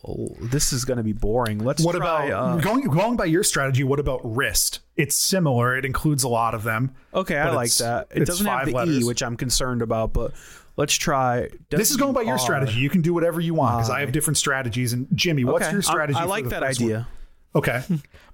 oh, 0.07 0.29
this 0.41 0.73
is 0.73 0.85
going 0.85 0.97
to 0.97 1.03
be 1.03 1.13
boring. 1.13 1.59
Let's 1.59 1.83
What 1.83 1.95
try, 1.95 2.25
about 2.25 2.57
uh, 2.59 2.61
going 2.61 2.83
going 2.83 3.17
by 3.17 3.25
your 3.25 3.43
strategy? 3.43 3.83
What 3.83 3.99
about 3.99 4.21
wrist? 4.23 4.79
It's 4.95 5.15
similar. 5.15 5.77
It 5.77 5.85
includes 5.85 6.23
a 6.23 6.27
lot 6.27 6.53
of 6.53 6.63
them. 6.63 6.95
Okay, 7.13 7.37
I 7.37 7.51
like 7.51 7.73
that. 7.75 8.07
It 8.11 8.25
doesn't 8.25 8.45
have 8.45 8.65
the 8.65 8.83
E, 8.85 9.03
which 9.03 9.23
I'm 9.23 9.37
concerned 9.37 9.81
about, 9.81 10.13
but 10.13 10.33
let's 10.77 10.93
try. 10.95 11.49
This 11.69 11.91
is 11.91 11.97
going 11.97 12.13
by 12.13 12.21
your 12.21 12.37
strategy. 12.37 12.79
You 12.79 12.89
can 12.89 13.01
do 13.01 13.13
whatever 13.13 13.39
you 13.39 13.53
want 13.53 13.77
because 13.77 13.89
I 13.89 14.01
have 14.01 14.11
different 14.11 14.37
strategies. 14.37 14.93
And 14.93 15.07
Jimmy, 15.13 15.43
what's 15.43 15.65
Okay, 15.65 15.73
your 15.73 15.81
strategy? 15.81 16.17
I, 16.17 16.23
for 16.23 16.27
like 16.27 16.49
that 16.49 16.63
idea. 16.63 16.95
one? 16.97 17.07
Okay, 17.55 17.81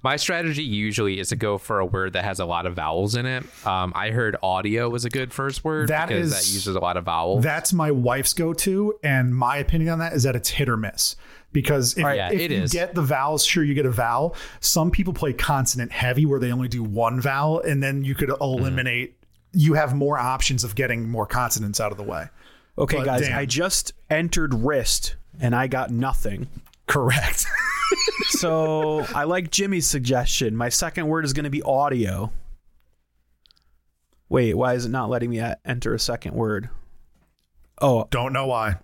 My 0.04 0.18
strategy 0.18 0.64
usually 0.64 1.20
is 1.20 1.30
to 1.30 1.38
go 1.38 1.58
for 1.58 1.80
a 1.80 1.86
word 1.86 2.14
that 2.14 2.26
has 2.26 2.42
a 2.42 2.46
lot 2.46 2.66
of 2.66 2.74
vowels 2.76 3.16
in 3.16 3.26
it. 3.26 3.44
Um, 3.66 3.94
I 3.96 4.10
heard 4.12 4.36
audio 4.44 4.90
was 4.90 5.06
a 5.06 5.10
good 5.10 5.32
first 5.32 5.64
word 5.64 5.88
That 5.88 6.10
because 6.10 6.34
is- 6.34 6.34
that 6.34 6.54
uses 6.54 6.76
a 6.76 6.80
lot 6.80 6.98
of 6.98 7.06
vowels. 7.06 7.42
that's 7.42 7.72
my 7.72 7.92
wife's 7.92 8.34
go-to, 8.34 8.94
and 9.04 9.34
my 9.34 9.56
opinion 9.58 9.92
on 9.94 10.00
that 10.00 10.12
is 10.14 10.24
that 10.24 10.36
it's 10.36 10.50
hit 10.50 10.68
or 10.68 10.76
miss. 10.76 11.16
Because 11.54 11.94
if, 11.98 12.04
Yeah, 12.04 12.30
if 12.30 12.42
it 12.42 12.52
you 12.52 12.64
is. 12.64 12.74
get 12.74 12.94
the 12.94 13.02
vowels, 13.02 13.46
sure 13.46 13.64
you 13.64 13.74
get 13.74 13.86
a 13.86 13.90
vowel. 13.92 14.36
Some 14.60 14.92
people 14.92 15.14
play 15.14 15.32
consonant 15.32 15.94
heavy 15.94 16.26
where 16.26 16.38
they 16.42 16.52
only 16.52 16.68
do 16.68 16.84
one 16.84 17.22
vowel, 17.22 17.62
and 17.62 17.82
then 17.82 18.04
you 18.04 18.16
could 18.16 18.30
eliminate. 18.42 19.18
You 19.54 19.76
have 19.76 19.96
more 19.96 20.18
options 20.20 20.66
of 20.66 20.76
getting 20.76 21.08
more 21.08 21.26
consonants 21.26 21.80
out 21.80 21.94
of 21.94 21.98
the 21.98 22.04
way. 22.04 22.28
Okay, 22.78 22.98
But 22.98 23.06
guys, 23.06 23.22
damn. 23.22 23.40
I 23.40 23.46
just 23.46 23.94
entered 24.10 24.54
wrist 24.54 25.16
and 25.40 25.56
I 25.56 25.68
got 25.68 25.92
nothing. 25.92 26.48
Correct. 26.88 27.46
So 28.30 29.06
I 29.14 29.24
like 29.24 29.52
Jimmy's 29.52 29.88
suggestion. 29.88 30.56
My 30.56 30.70
second 30.70 31.08
word 31.08 31.26
is 31.26 31.34
going 31.34 31.44
to 31.46 31.50
be 31.50 31.62
audio. 31.62 32.32
Wait, 34.30 34.54
why 34.56 34.74
is 34.74 34.86
it 34.86 34.90
not 34.90 35.10
letting 35.10 35.30
me 35.30 35.42
enter 35.64 35.94
a 35.94 36.00
second 36.00 36.34
word? 36.34 36.70
Oh, 37.82 38.08
Don't 38.10 38.34
know 38.34 38.48
why. 38.48 38.76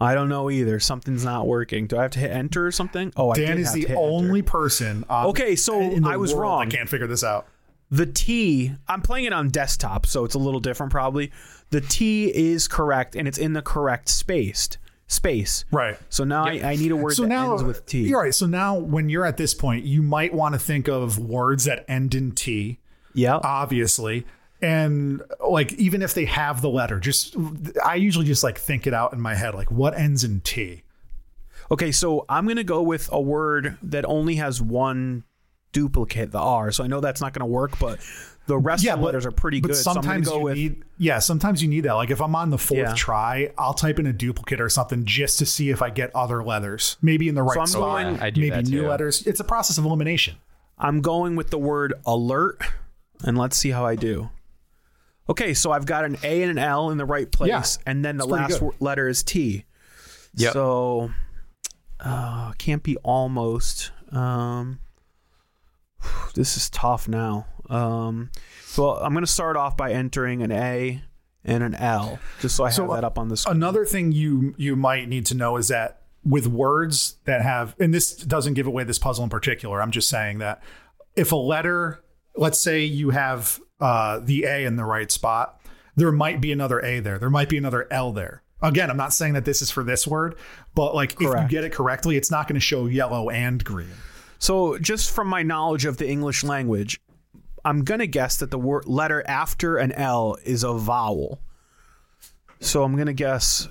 I 0.00 0.14
don't 0.14 0.28
know 0.28 0.50
either. 0.50 0.80
Something's 0.80 1.24
not 1.24 1.46
working. 1.46 1.86
Do 1.86 1.98
I 1.98 2.02
have 2.02 2.12
to 2.12 2.18
hit 2.20 2.30
enter 2.30 2.66
or 2.66 2.72
something? 2.72 3.12
Oh, 3.16 3.30
I 3.30 3.34
Dan 3.34 3.58
is 3.58 3.72
the 3.72 3.80
hit 3.80 3.90
enter. 3.90 4.00
only 4.00 4.40
person. 4.42 5.04
On, 5.10 5.26
Okay, 5.26 5.56
so 5.56 5.98
I 6.06 6.16
was 6.16 6.30
world 6.32 6.42
wrong. 6.42 6.62
I 6.62 6.66
can't 6.66 6.88
figure 6.88 7.06
this 7.06 7.22
out. 7.24 7.46
The 7.90 8.06
T, 8.06 8.72
I'm 8.88 9.02
playing 9.02 9.24
it 9.26 9.32
on 9.32 9.48
desktop, 9.48 10.06
so 10.06 10.24
it's 10.24 10.34
a 10.36 10.38
little 10.38 10.60
different 10.60 10.92
probably. 10.92 11.32
The 11.70 11.80
T 11.80 12.26
is 12.34 12.68
correct 12.68 13.16
and 13.16 13.26
it's 13.28 13.36
in 13.38 13.52
the 13.52 13.62
correct 13.62 14.08
space 14.08 14.68
space. 15.10 15.64
Right. 15.72 15.98
So 16.08 16.22
now 16.24 16.44
I, 16.46 16.60
I 16.72 16.76
need 16.76 16.92
a 16.92 16.96
word 16.96 17.14
So 17.14 17.22
that 17.22 17.28
now, 17.28 17.50
ends 17.52 17.64
with 17.64 17.84
T. 17.84 18.02
you're 18.08 18.20
right. 18.22 18.34
So 18.34 18.46
now, 18.46 18.78
when 18.78 19.08
you're 19.08 19.26
at 19.26 19.36
this 19.36 19.54
point, 19.54 19.84
you 19.84 20.02
might 20.02 20.32
want 20.32 20.54
to 20.54 20.58
think 20.58 20.86
of 20.88 21.18
words 21.18 21.64
that 21.64 21.84
end 21.88 22.14
in 22.14 22.30
T, 22.32 22.78
Yeah. 23.12 23.40
obviously, 23.42 24.24
and 24.62 25.20
like 25.44 25.72
even 25.74 26.00
if 26.00 26.14
they 26.14 26.26
have 26.26 26.62
the 26.62 26.70
letter, 26.70 27.00
just 27.00 27.34
I 27.84 27.96
usually 27.96 28.24
just 28.26 28.44
like 28.44 28.56
think 28.58 28.86
it 28.86 28.94
out 28.94 29.12
in 29.12 29.20
my 29.20 29.34
head, 29.34 29.54
like 29.54 29.70
what 29.70 29.98
ends 29.98 30.22
in 30.22 30.40
T. 30.42 30.84
Okay, 31.72 31.90
so 31.92 32.24
I'm 32.28 32.46
gonna 32.46 32.62
go 32.64 32.80
with 32.82 33.08
a 33.12 33.20
word 33.20 33.78
that 33.82 34.04
only 34.04 34.36
has 34.36 34.62
one 34.62 35.24
duplicate, 35.72 36.30
the 36.30 36.38
R. 36.38 36.70
So 36.72 36.84
I 36.84 36.86
know 36.86 37.00
that's 37.00 37.20
not 37.20 37.32
gonna 37.32 37.46
work, 37.50 37.78
but 37.80 37.98
the 38.50 38.58
rest 38.58 38.86
of 38.86 38.98
the 38.98 39.04
letters 39.06 39.24
are 39.26 39.30
pretty 39.30 39.60
but 39.60 39.68
good. 39.68 39.76
So 39.76 39.92
sometimes 39.94 40.28
go 40.28 40.36
you 40.38 40.42
with 40.44 40.54
need, 40.56 40.82
yeah, 40.98 41.18
sometimes 41.18 41.62
you 41.62 41.68
need 41.68 41.82
that. 41.82 41.94
Like 41.94 42.10
if 42.10 42.20
I'm 42.20 42.34
on 42.34 42.50
the 42.50 42.58
fourth 42.58 42.78
Yeah. 42.78 42.94
try, 42.94 43.52
I'll 43.56 43.74
type 43.74 43.98
in 43.98 44.06
a 44.06 44.12
duplicate 44.12 44.60
or 44.60 44.68
something 44.68 45.04
just 45.04 45.38
to 45.38 45.46
see 45.46 45.70
if 45.70 45.80
I 45.82 45.90
get 45.90 46.14
other 46.14 46.42
letters, 46.44 46.96
maybe 47.00 47.28
in 47.28 47.34
the 47.34 47.42
right 47.42 47.58
I'm 47.58 47.66
spot. 47.66 47.80
going- 48.02 48.20
I 48.20 48.30
do 48.30 48.40
maybe 48.40 48.62
new 48.70 48.86
letters. 48.88 49.26
It's 49.26 49.40
a 49.40 49.44
process 49.44 49.78
of 49.78 49.84
elimination. 49.84 50.36
I'm 50.78 51.00
going 51.00 51.36
with 51.36 51.50
the 51.50 51.58
word 51.58 51.94
alert, 52.06 52.62
and 53.24 53.36
let's 53.38 53.56
see 53.56 53.70
how 53.70 53.84
I 53.86 53.96
do. 53.96 54.30
Okay, 55.28 55.54
so 55.54 55.70
I've 55.72 55.86
got 55.86 56.04
an 56.04 56.16
A 56.22 56.42
and 56.42 56.50
an 56.50 56.58
L 56.58 56.90
in 56.90 56.98
the 56.98 57.04
right 57.04 57.30
place, 57.30 57.48
Yeah, 57.50 57.62
and 57.90 58.04
then 58.04 58.16
the 58.16 58.26
last 58.26 58.48
good. 58.52 58.54
w- 58.60 58.72
letter 58.80 59.08
is 59.08 59.22
T. 59.22 59.64
Yep. 60.34 60.52
So 60.54 61.10
uh, 62.00 62.52
can't 62.58 62.82
be 62.82 62.96
almost. 62.98 63.92
Um, 64.10 64.80
this 66.34 66.56
is 66.56 66.70
tough 66.70 67.06
now. 67.08 67.46
Um, 67.70 68.30
so 68.64 68.96
I'm 68.96 69.12
going 69.12 69.24
to 69.24 69.30
start 69.30 69.56
off 69.56 69.76
by 69.76 69.92
entering 69.92 70.42
an 70.42 70.52
A 70.52 71.02
and 71.44 71.62
an 71.62 71.74
L, 71.74 72.18
just 72.40 72.56
so 72.56 72.64
I 72.64 72.70
So, 72.70 72.82
have 72.82 72.90
that 72.96 73.04
up 73.04 73.18
on 73.18 73.28
the 73.28 73.36
screen. 73.36 73.56
Another 73.56 73.84
thing 73.84 74.12
you 74.12 74.54
you 74.58 74.76
might 74.76 75.08
need 75.08 75.26
to 75.26 75.34
know 75.34 75.56
is 75.56 75.68
that 75.68 76.02
with 76.24 76.46
words 76.46 77.16
that 77.24 77.40
have 77.42 77.74
and 77.78 77.94
this 77.94 78.14
doesn't 78.14 78.54
give 78.54 78.66
away 78.66 78.84
this 78.84 78.98
puzzle 78.98 79.24
in 79.24 79.30
particular. 79.30 79.80
I'm 79.80 79.90
just 79.90 80.08
saying 80.08 80.38
that 80.38 80.62
if 81.16 81.32
a 81.32 81.36
letter, 81.36 82.02
let's 82.36 82.58
say 82.58 82.84
you 82.84 83.10
have 83.10 83.58
uh, 83.80 84.20
the 84.22 84.44
A 84.44 84.64
in 84.64 84.76
the 84.76 84.84
right 84.84 85.10
spot, 85.10 85.60
there 85.96 86.12
might 86.12 86.40
be 86.40 86.52
another 86.52 86.80
A 86.80 87.00
there. 87.00 87.18
There 87.18 87.30
might 87.30 87.48
be 87.48 87.56
another 87.56 87.86
L 87.90 88.12
there. 88.12 88.42
Again, 88.62 88.90
I'm 88.90 88.98
not 88.98 89.14
saying 89.14 89.32
that 89.34 89.46
this 89.46 89.62
is 89.62 89.70
for 89.70 89.82
this 89.82 90.06
word, 90.06 90.36
but 90.74 90.94
like 90.94 91.12
if 91.14 91.20
you 91.20 91.48
get 91.48 91.64
it 91.64 91.72
correctly, 91.72 92.18
it's 92.18 92.30
not 92.30 92.46
going 92.46 92.54
to 92.56 92.60
show 92.60 92.86
yellow 92.86 93.30
and 93.30 93.64
green. 93.64 93.94
So, 94.38 94.78
just 94.78 95.10
from 95.10 95.28
my 95.28 95.42
knowledge 95.42 95.86
of 95.86 95.96
the 95.96 96.06
English 96.08 96.44
language, 96.44 97.00
I'm 97.64 97.84
gonna 97.84 98.06
guess 98.06 98.38
that 98.38 98.50
the 98.50 98.58
word 98.58 98.86
letter 98.86 99.22
after 99.26 99.76
an 99.76 99.92
L 99.92 100.36
is 100.44 100.64
a 100.64 100.72
vowel. 100.72 101.40
So 102.60 102.82
I'm 102.82 102.96
gonna 102.96 103.12
guess, 103.12 103.68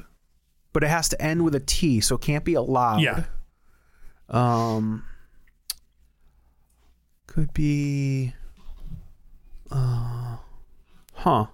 but 0.73 0.83
it 0.83 0.87
has 0.87 1.09
to 1.09 1.21
end 1.21 1.43
with 1.43 1.55
a 1.55 1.59
T, 1.59 2.01
so 2.01 2.15
it 2.15 2.21
can't 2.21 2.43
be 2.43 2.53
a 2.53 2.61
loud. 2.61 3.01
Yeah. 3.01 3.23
Um. 4.29 5.03
Could 7.27 7.53
be. 7.53 8.33
Uh. 9.71 10.37
Huh. 11.13 11.47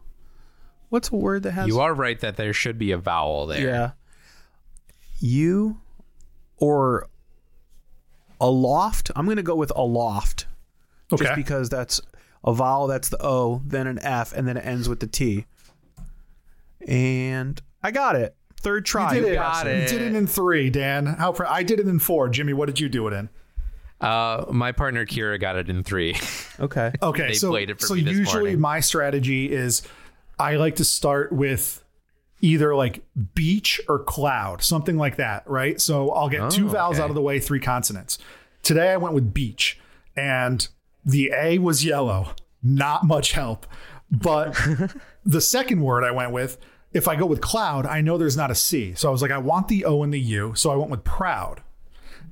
What's 0.90 1.12
a 1.12 1.16
word 1.16 1.44
that 1.44 1.52
has? 1.52 1.68
You 1.68 1.80
are 1.80 1.94
right 1.94 2.20
that 2.20 2.38
there 2.38 2.54
should 2.54 2.78
be 2.78 2.92
a 2.92 2.98
vowel 2.98 3.48
there. 3.48 3.66
Yeah. 3.66 3.92
You 5.20 5.82
or 6.58 7.08
aloft. 8.40 9.12
I'm 9.16 9.26
going 9.26 9.38
to 9.38 9.44
go 9.44 9.56
with 9.56 9.72
aloft. 9.76 10.46
Okay. 11.12 11.24
Just 11.24 11.36
because 11.36 11.70
that's 11.70 12.00
a 12.46 12.54
vowel, 12.54 12.88
that's 12.88 13.10
the 13.10 13.22
O, 13.26 13.62
then 13.66 13.88
an 13.88 14.00
F, 14.00 14.32
and 14.34 14.48
then 14.48 14.56
it 14.56 14.66
ends 14.66 14.88
with 14.88 15.00
the 15.02 15.08
T. 15.08 15.46
And 16.88 17.62
I 17.84 17.92
got 17.92 18.16
it. 18.16 18.36
Third 18.62 18.86
try. 18.86 19.14
you 19.16 19.22
did 19.22 19.32
it. 19.34 19.36
got 19.36 19.66
You 19.66 19.72
it. 19.74 19.90
did 19.90 20.02
it 20.02 20.16
in 20.16 20.28
three, 20.28 20.70
Dan. 20.70 21.06
How 21.06 21.32
pr- 21.32 21.46
I 21.46 21.64
did 21.64 21.80
it 21.80 21.88
in 21.88 22.00
four. 22.00 22.30
Jimmy, 22.30 22.54
what 22.54 22.66
did 22.68 22.80
you 22.80 22.90
do 22.90 23.08
it 23.08 23.14
in? 23.14 23.30
Uh, 24.02 24.46
my 24.52 24.72
partner 24.72 25.06
Kira 25.06 25.40
got 25.40 25.56
it 25.56 25.70
in 25.70 25.84
three. 25.84 26.16
Okay. 26.58 26.94
Okay, 27.04 27.28
They 27.28 27.34
so 27.34 27.50
played 27.50 27.70
it 27.70 27.82
for 27.82 27.88
so 27.88 27.96
me 27.96 28.02
this 28.04 28.16
usually 28.18 28.44
morning. 28.44 28.62
my 28.62 28.80
strategy 28.80 29.52
is 29.52 29.82
I 30.40 30.56
like 30.56 30.78
to 30.78 30.86
start 30.86 31.34
with 31.34 31.84
either 32.40 32.74
like 32.74 33.04
beach 33.34 33.82
or 33.90 34.00
cloud, 34.00 34.64
something 34.64 34.96
like 34.96 35.18
that, 35.18 35.44
right? 35.50 35.82
So 35.82 36.12
I'll 36.12 36.30
get 36.30 36.50
two 36.52 36.68
Oh, 36.68 36.70
vowels 36.72 36.96
okay. 36.96 37.04
out 37.04 37.10
of 37.10 37.16
the 37.16 37.22
way, 37.22 37.42
three 37.42 37.60
consonants. 37.60 38.20
Today 38.64 38.94
I 38.94 38.96
went 38.96 39.16
with 39.16 39.34
beach, 39.34 39.78
and 40.16 40.66
the 41.06 41.32
A 41.36 41.60
was 41.60 41.86
yellow, 41.86 42.32
not 42.64 43.06
much 43.06 43.34
help. 43.34 43.68
But 44.12 44.60
the 45.26 45.42
second 45.42 45.82
word 45.82 46.04
I 46.04 46.12
went 46.12 46.32
with, 46.32 46.58
if 46.94 47.08
I 47.08 47.16
go 47.16 47.26
with 47.26 47.42
cloud, 47.42 47.86
I 47.86 48.02
know 48.02 48.18
there's 48.18 48.38
not 48.38 48.52
a 48.52 48.56
C. 48.56 48.94
So 48.94 49.10
I 49.10 49.12
was 49.12 49.22
like, 49.22 49.32
I 49.32 49.38
want 49.38 49.68
the 49.68 49.86
O 49.86 50.04
and 50.04 50.14
the 50.14 50.20
U, 50.20 50.54
so 50.56 50.72
I 50.72 50.76
went 50.76 50.92
with 50.92 51.04
proud 51.04 51.62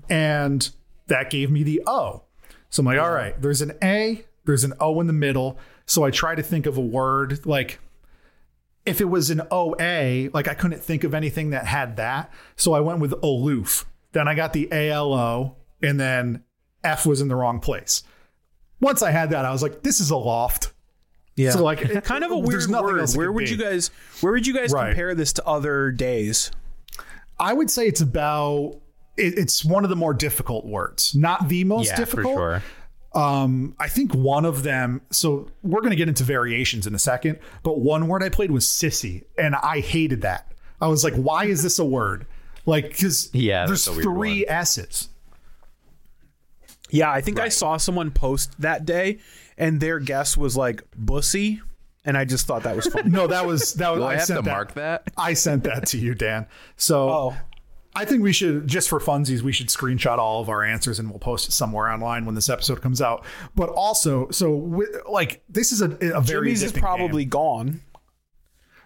and 0.10 0.70
that 1.08 1.30
gave 1.30 1.52
me 1.52 1.64
the 1.64 1.82
O. 1.88 2.24
So 2.70 2.82
I'm 2.82 2.86
like, 2.86 3.00
all 3.00 3.12
right, 3.12 3.40
there's 3.42 3.62
an 3.62 3.74
A, 3.84 4.26
there's 4.46 4.64
an 4.64 4.74
O 4.80 5.00
in 5.00 5.08
the 5.08 5.14
middle. 5.14 5.58
So 5.86 6.04
I 6.04 6.12
try 6.12 6.36
to 6.36 6.44
think 6.44 6.66
of 6.66 6.78
a 6.78 6.82
word 6.82 7.46
like 7.46 7.80
if 8.86 9.00
it 9.00 9.06
was 9.06 9.30
an 9.30 9.42
OA, 9.50 10.30
like 10.34 10.48
I 10.48 10.54
couldn't 10.54 10.82
think 10.82 11.04
of 11.04 11.14
anything 11.14 11.52
that 11.52 11.66
had 11.66 11.98
that. 11.98 12.32
So 12.56 12.74
I 12.74 12.80
went 12.82 13.00
with 13.00 13.14
aloof. 13.24 13.86
Then 14.12 14.28
I 14.28 14.36
got 14.36 14.54
the 14.54 14.72
ALO, 14.72 15.56
and 15.82 16.00
then 16.00 16.44
F 16.84 17.06
was 17.06 17.22
in 17.22 17.30
the 17.30 17.36
wrong 17.36 17.60
place. 17.60 18.04
Once 18.84 19.02
I 19.02 19.12
had 19.12 19.32
that, 19.32 19.46
I 19.46 19.52
was 19.52 19.64
like, 19.64 19.82
this 19.82 20.00
is 20.00 20.12
a 20.12 20.18
loft. 20.18 20.72
Yeah. 21.36 21.52
So 21.52 21.64
like 21.64 21.82
it- 21.82 22.04
kind 22.04 22.24
of 22.24 22.32
a 22.32 22.38
weird 22.50 22.70
word. 22.70 23.10
Where 23.16 23.32
would 23.32 23.46
be. 23.46 23.52
you 23.52 23.58
guys 23.58 23.90
where 24.22 24.34
would 24.34 24.46
you 24.46 24.54
guys 24.54 24.72
Right. 24.72 24.90
compare 24.90 25.16
this 25.16 25.34
to 25.34 25.46
other 25.46 25.90
days? 25.92 26.52
I 27.40 27.54
would 27.54 27.72
say 27.72 27.88
it's 27.88 28.02
about 28.02 28.76
it, 29.18 29.38
it's 29.40 29.64
one 29.66 29.84
of 29.84 29.90
the 29.90 29.96
more 29.96 30.14
difficult 30.14 30.66
words. 30.66 31.16
Not 31.16 31.50
the 31.50 31.64
most 31.64 31.88
yeah, 31.88 31.96
difficult. 31.96 32.36
for 32.36 32.62
sure. 32.62 32.64
Um, 33.22 33.76
I 33.80 33.88
think 33.90 34.14
one 34.16 34.44
of 34.46 34.64
them. 34.64 35.02
So 35.12 35.48
we're 35.62 35.82
going 35.82 35.92
to 35.92 35.96
get 35.96 36.08
into 36.08 36.24
variations 36.24 36.88
in 36.88 36.96
a 36.96 37.00
second, 37.00 37.38
but 37.62 37.80
one 37.80 38.08
word 38.08 38.24
I 38.24 38.30
played 38.30 38.50
was 38.50 38.66
sissy, 38.66 39.24
and 39.38 39.56
I 39.56 39.82
hated 39.82 40.22
that. 40.22 40.52
I 40.82 40.88
was 40.88 41.04
like, 41.04 41.14
"Why 41.14 41.46
is 41.46 41.62
this 41.62 41.78
a 41.78 41.86
word?" 41.86 42.26
Like, 42.66 42.90
because 42.90 43.30
Yeah, 43.34 43.66
there's 43.68 43.86
that's 43.86 43.96
a 43.96 44.00
weird 44.00 44.04
three 44.04 44.48
S's. 44.48 45.10
Yeah, 46.94 47.12
I 47.12 47.22
think 47.22 47.40
I 47.40 47.50
saw 47.50 47.78
someone 47.78 48.12
post 48.12 48.62
that 48.62 48.86
day 48.86 49.18
and 49.58 49.82
their 49.82 50.00
guess 50.00 50.38
was 50.38 50.56
like 50.56 50.84
bussy 50.96 51.60
and 52.06 52.16
I 52.16 52.26
just 52.26 52.46
thought 52.46 52.64
that 52.64 52.76
was 52.76 52.86
funny. 52.86 53.10
No, 53.14 53.28
that 53.28 53.46
was 53.46 53.74
that 53.76 53.92
was. 53.92 54.00
Do 54.00 54.06
I, 54.06 54.14
have 54.14 54.22
to 54.22 54.26
sent 54.28 54.46
that, 54.46 54.52
mark 54.52 54.74
that? 54.76 55.12
I 55.18 55.34
sent 55.34 55.64
that 55.64 55.88
to 55.88 55.98
you, 55.98 56.14
Dan. 56.14 56.46
So 56.76 57.10
oh. 57.10 57.38
I 57.96 58.06
think 58.06 58.22
we 58.22 58.32
should 58.32 58.68
just 58.68 58.90
for 58.90 59.00
funsies, 59.00 59.42
we 59.42 59.52
should 59.52 59.68
screenshot 59.68 60.20
all 60.20 60.40
of 60.40 60.50
our 60.50 60.64
answers 60.64 61.00
and 61.00 61.10
we'll 61.10 61.20
post 61.20 61.48
it 61.48 61.52
somewhere 61.52 61.90
online 61.90 62.26
when 62.26 62.36
this 62.36 62.50
episode 62.50 62.82
comes 62.82 63.02
out. 63.02 63.26
But 63.56 63.70
also, 63.70 64.30
so 64.30 64.60
wi- 64.60 65.02
like 65.10 65.44
this 65.50 65.72
is 65.72 65.82
a, 65.82 65.86
a 66.16 66.22
very 66.22 66.50
Jimmy's 66.50 66.62
is 66.64 66.72
addicting 66.72 66.76
game. 66.76 66.82
probably 66.82 67.26
gone. 67.26 67.82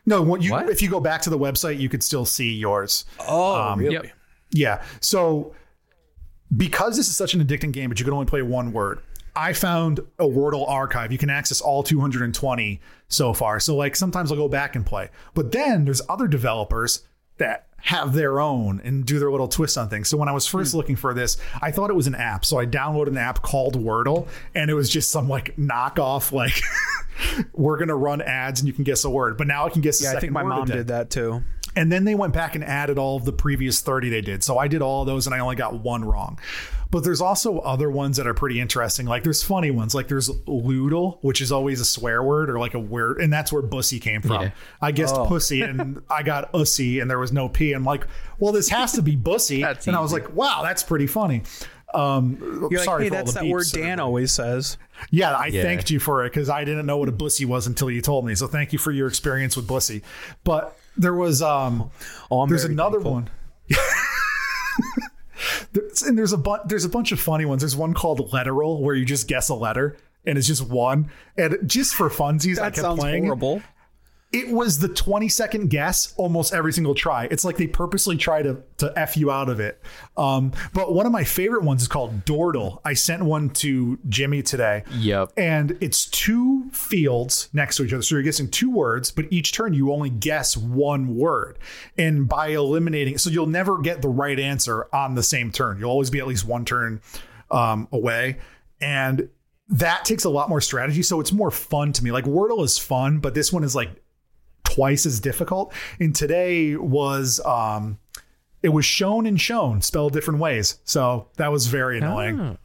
no. 0.05 0.21
What 0.21 0.41
you 0.41 0.51
What? 0.51 0.69
if 0.69 0.81
you 0.81 0.89
go 0.89 0.99
back 0.99 1.23
to 1.23 1.29
the 1.29 1.39
website, 1.39 1.79
you 1.79 1.89
could 1.89 2.03
still 2.03 2.25
see 2.25 2.53
yours. 2.53 3.05
Oh, 3.27 3.55
um, 3.55 3.79
really? 3.79 3.93
Yep. 3.93 4.07
Yeah. 4.51 4.83
So 5.01 5.55
because 6.55 6.95
this 6.95 7.07
is 7.09 7.17
such 7.17 7.33
an 7.33 7.45
addicting 7.45 7.71
game, 7.71 7.89
but 7.89 7.99
you 7.99 8.05
can 8.05 8.13
only 8.13 8.25
play 8.25 8.41
one 8.41 8.71
word. 8.71 9.01
I 9.35 9.53
found 9.53 9.99
a 10.17 10.25
Wordle 10.25 10.67
archive. 10.67 11.11
You 11.11 11.19
can 11.19 11.29
access 11.29 11.61
all 11.61 11.83
220 11.83 12.81
so 13.07 13.33
far. 13.33 13.59
So 13.59 13.75
like 13.75 13.95
sometimes 13.95 14.31
I'll 14.31 14.37
go 14.37 14.47
back 14.47 14.75
and 14.75 14.83
play. 14.85 15.09
But 15.35 15.51
then 15.51 15.85
there's 15.85 16.01
other 16.09 16.27
developers 16.27 17.03
that 17.37 17.67
have 17.81 18.13
their 18.13 18.39
own 18.39 18.81
and 18.83 19.05
do 19.05 19.19
their 19.19 19.29
little 19.29 19.47
twist 19.47 19.77
on 19.77 19.89
things. 19.89 20.07
So 20.07 20.17
when 20.17 20.27
I 20.27 20.31
was 20.31 20.47
first 20.47 20.71
hmm. 20.71 20.77
looking 20.77 20.95
for 20.95 21.13
this, 21.13 21.37
I 21.61 21.69
thought 21.71 21.91
it 21.91 21.95
was 21.95 22.07
an 22.07 22.15
app. 22.15 22.45
So 22.45 22.57
I 22.57 22.65
downloaded 22.65 23.09
an 23.09 23.17
app 23.17 23.43
called 23.43 23.75
Wordle 23.75 24.27
and 24.55 24.71
it 24.71 24.73
was 24.73 24.89
just 24.89 25.11
some 25.11 25.29
like 25.29 25.55
knockoff 25.55 26.31
like 26.31 26.59
we're 27.53 27.77
going 27.77 27.89
to 27.89 27.95
run 27.95 28.21
ads 28.21 28.59
and 28.59 28.67
you 28.67 28.73
can 28.73 28.83
guess 28.83 29.03
a 29.03 29.09
word. 29.09 29.37
But 29.37 29.45
now 29.45 29.67
I 29.67 29.69
can 29.69 29.81
guess 29.81 30.01
Yeah, 30.01 30.13
I 30.13 30.19
think 30.19 30.33
my 30.33 30.43
mom 30.43 30.65
did 30.65 30.87
that 30.87 31.11
too. 31.11 31.43
And 31.77 31.91
then 31.91 32.03
they 32.05 32.15
went 32.15 32.33
back 32.33 32.55
and 32.55 32.63
added 32.63 32.97
all 32.97 33.15
of 33.17 33.23
the 33.25 33.31
previous 33.31 33.81
30 33.81 34.09
they 34.09 34.21
did. 34.21 34.43
So 34.43 34.57
I 34.57 34.67
did 34.67 34.81
all 34.81 35.01
of 35.01 35.07
those 35.07 35.27
and 35.27 35.33
I 35.35 35.39
only 35.39 35.55
got 35.55 35.75
one 35.81 36.03
wrong. 36.03 36.39
But 36.89 37.03
there's 37.03 37.19
also 37.21 37.59
other 37.59 37.91
ones 37.91 38.15
that 38.17 38.25
are 38.25 38.33
pretty 38.33 38.59
interesting. 38.61 39.05
Like 39.05 39.23
there's 39.23 39.43
funny 39.43 39.71
ones. 39.71 39.93
Like 39.93 40.07
there's 40.07 40.29
Lewdle, 40.47 41.19
which 41.21 41.41
is 41.41 41.51
always 41.51 41.79
a 41.81 41.85
swear 41.85 42.23
word 42.23 42.49
or 42.49 42.59
like 42.59 42.73
a 42.73 42.79
word. 42.79 43.21
And 43.21 43.31
that's 43.31 43.51
where 43.51 43.61
bussy 43.61 43.99
came 43.99 44.21
from. 44.21 44.41
Yeah. 44.43 44.51
I 44.81 44.91
guessed 44.91 45.15
pussy 45.15 45.61
and 45.61 46.01
I 46.09 46.23
got 46.23 46.51
ussy 46.53 47.01
and 47.01 47.11
there 47.11 47.19
was 47.19 47.31
no 47.31 47.49
P. 47.49 47.73
I'm 47.73 47.83
like, 47.83 48.07
well, 48.39 48.53
this 48.53 48.69
has 48.69 48.93
to 48.93 49.01
be 49.01 49.15
bussy. 49.15 49.61
That's 49.67 49.85
and 49.87 49.95
I 49.95 49.99
was 49.99 50.13
like, 50.13 50.33
wow, 50.33 50.61
that's 50.63 50.81
pretty 50.83 51.07
funny. 51.07 51.43
Um, 51.93 52.67
You're 52.71 52.83
sorry 52.83 53.03
like, 53.03 53.03
hey, 53.03 53.09
for 53.09 53.15
all 53.15 53.23
that's 53.23 53.33
the 53.33 53.39
that 53.41 53.45
word 53.47 53.65
Dan 53.71 53.83
everybody. 53.83 54.01
always 54.01 54.31
says. 54.31 54.77
Yeah, 55.09 55.33
I 55.35 55.47
Yeah. 55.47 55.61
thanked 55.63 55.89
you 55.91 55.99
for 55.99 56.25
it 56.25 56.29
because 56.31 56.49
I 56.49 56.63
didn't 56.65 56.85
know 56.85 56.97
what 56.97 57.09
a 57.09 57.13
bussy 57.13 57.45
was 57.45 57.67
until 57.67 57.89
you 57.91 58.01
told 58.01 58.25
me. 58.25 58.35
So 58.35 58.47
thank 58.47 58.73
you 58.73 58.79
for 58.79 58.91
your 58.91 59.07
experience 59.07 59.55
with 59.55 59.67
bussy. 59.67 60.03
But 60.43 60.77
there 60.97 61.13
was 61.13 61.41
um 61.41 61.89
Oh, 62.31 62.45
there's 62.47 62.63
another 62.65 62.97
thankful. 62.97 63.13
one. 63.13 63.29
There's- 65.73 66.01
and 66.01 66.17
there's 66.17 66.33
a 66.33 66.37
bu- 66.37 66.63
there's 66.65 66.85
a 66.85 66.89
bunch 66.89 67.11
of 67.11 67.19
funny 67.19 67.45
ones. 67.45 67.61
There's 67.61 67.75
one 67.75 67.93
called 67.93 68.19
Letterle 68.31 68.79
where 68.81 68.95
you 68.95 69.05
just 69.05 69.27
guess 69.27 69.49
a 69.49 69.53
letter 69.55 69.97
and 70.25 70.37
it's 70.37 70.47
just 70.47 70.67
one. 70.67 71.11
And 71.37 71.57
just 71.65 71.93
for 71.95 72.09
funsies, 72.09 72.53
I 72.57 72.63
That 72.63 72.73
kept 72.73 72.77
sounds 72.77 72.99
playing. 72.99 73.25
horrible. 73.25 73.61
It 74.33 74.49
was 74.49 74.79
the 74.79 74.89
20 74.89 75.29
second 75.29 75.69
guess 75.69 76.13
almost 76.17 76.53
every 76.53 76.73
single 76.73 76.93
try. 76.93 77.29
It's 77.31 77.45
like 77.45 77.55
they 77.55 77.67
purposely 77.67 78.17
try 78.17 78.41
to 78.41 78.61
to 78.77 78.91
f 78.97 79.15
you 79.15 79.31
out 79.31 79.47
of 79.47 79.61
it. 79.61 79.81
Um, 80.17 80.51
but 80.73 80.93
one 80.93 81.05
of 81.05 81.13
my 81.13 81.23
favorite 81.23 81.63
ones 81.63 81.81
is 81.81 81.87
called 81.87 82.25
Dordle. 82.25 82.81
I 82.83 82.93
sent 82.93 83.23
one 83.23 83.49
to 83.51 83.97
Jimmy 84.09 84.43
today. 84.43 84.83
Yep. 84.91 85.31
And 85.37 85.77
it's 85.79 86.05
two 86.05 86.69
fields 86.71 87.47
next 87.53 87.77
to 87.77 87.85
each 87.85 87.93
other. 87.93 88.03
So 88.03 88.15
you're 88.15 88.23
guessing 88.23 88.49
two 88.49 88.69
words, 88.69 89.11
but 89.11 89.25
each 89.31 89.53
turn 89.53 89.73
you 89.73 89.93
only 89.93 90.09
guess 90.09 90.57
one 90.57 91.15
word. 91.15 91.57
And 91.97 92.27
by 92.27 92.47
eliminating, 92.47 93.17
so 93.17 93.29
you'll 93.29 93.47
never 93.47 93.79
get 93.79 94.01
the 94.01 94.09
right 94.09 94.37
answer 94.37 94.93
on 94.93 95.15
the 95.15 95.23
same 95.23 95.51
turn. 95.51 95.79
You'll 95.79 95.91
always 95.91 96.09
be 96.09 96.19
at 96.19 96.27
least 96.27 96.45
one 96.45 96.65
turn 96.65 97.01
um, 97.49 97.87
away. 97.93 98.39
And 98.81 99.29
that 99.69 100.03
takes 100.03 100.25
a 100.25 100.29
lot 100.29 100.49
more 100.49 100.61
strategy. 100.61 101.01
So 101.01 101.21
it's 101.21 101.31
more 101.31 101.51
fun 101.51 101.93
to 101.93 102.03
me. 102.03 102.11
Like 102.11 102.25
Wordle 102.25 102.63
is 102.63 102.77
fun, 102.77 103.19
but 103.19 103.33
this 103.33 103.53
one 103.53 103.63
is 103.63 103.73
like 103.73 103.89
twice 104.67 105.05
as 105.05 105.19
difficult. 105.19 105.73
And 105.99 106.13
today 106.15 106.75
was 106.75 107.39
um 107.45 107.97
it 108.63 108.69
was 108.69 108.85
shown 108.85 109.25
and 109.25 109.39
shown, 109.39 109.81
spelled 109.81 110.13
different 110.13 110.39
ways. 110.39 110.79
So 110.83 111.27
that 111.37 111.51
was 111.51 111.67
very 111.67 111.97
annoying. 111.99 112.57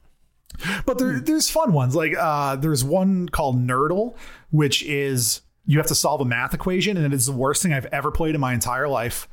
But 0.84 0.98
there, 0.98 1.18
there's 1.20 1.48
fun 1.50 1.72
ones. 1.72 1.94
Like 1.94 2.14
uh 2.18 2.56
there's 2.56 2.84
one 2.84 3.28
called 3.28 3.56
Nerdle, 3.56 4.14
which 4.50 4.82
is 4.82 5.40
you 5.64 5.78
have 5.78 5.86
to 5.86 5.94
solve 5.94 6.20
a 6.20 6.24
math 6.24 6.54
equation, 6.54 6.96
and 6.96 7.06
it 7.06 7.14
is 7.14 7.26
the 7.26 7.32
worst 7.32 7.62
thing 7.62 7.72
I've 7.72 7.86
ever 7.86 8.10
played 8.10 8.34
in 8.34 8.40
my 8.40 8.52
entire 8.52 8.88
life. 8.88 9.28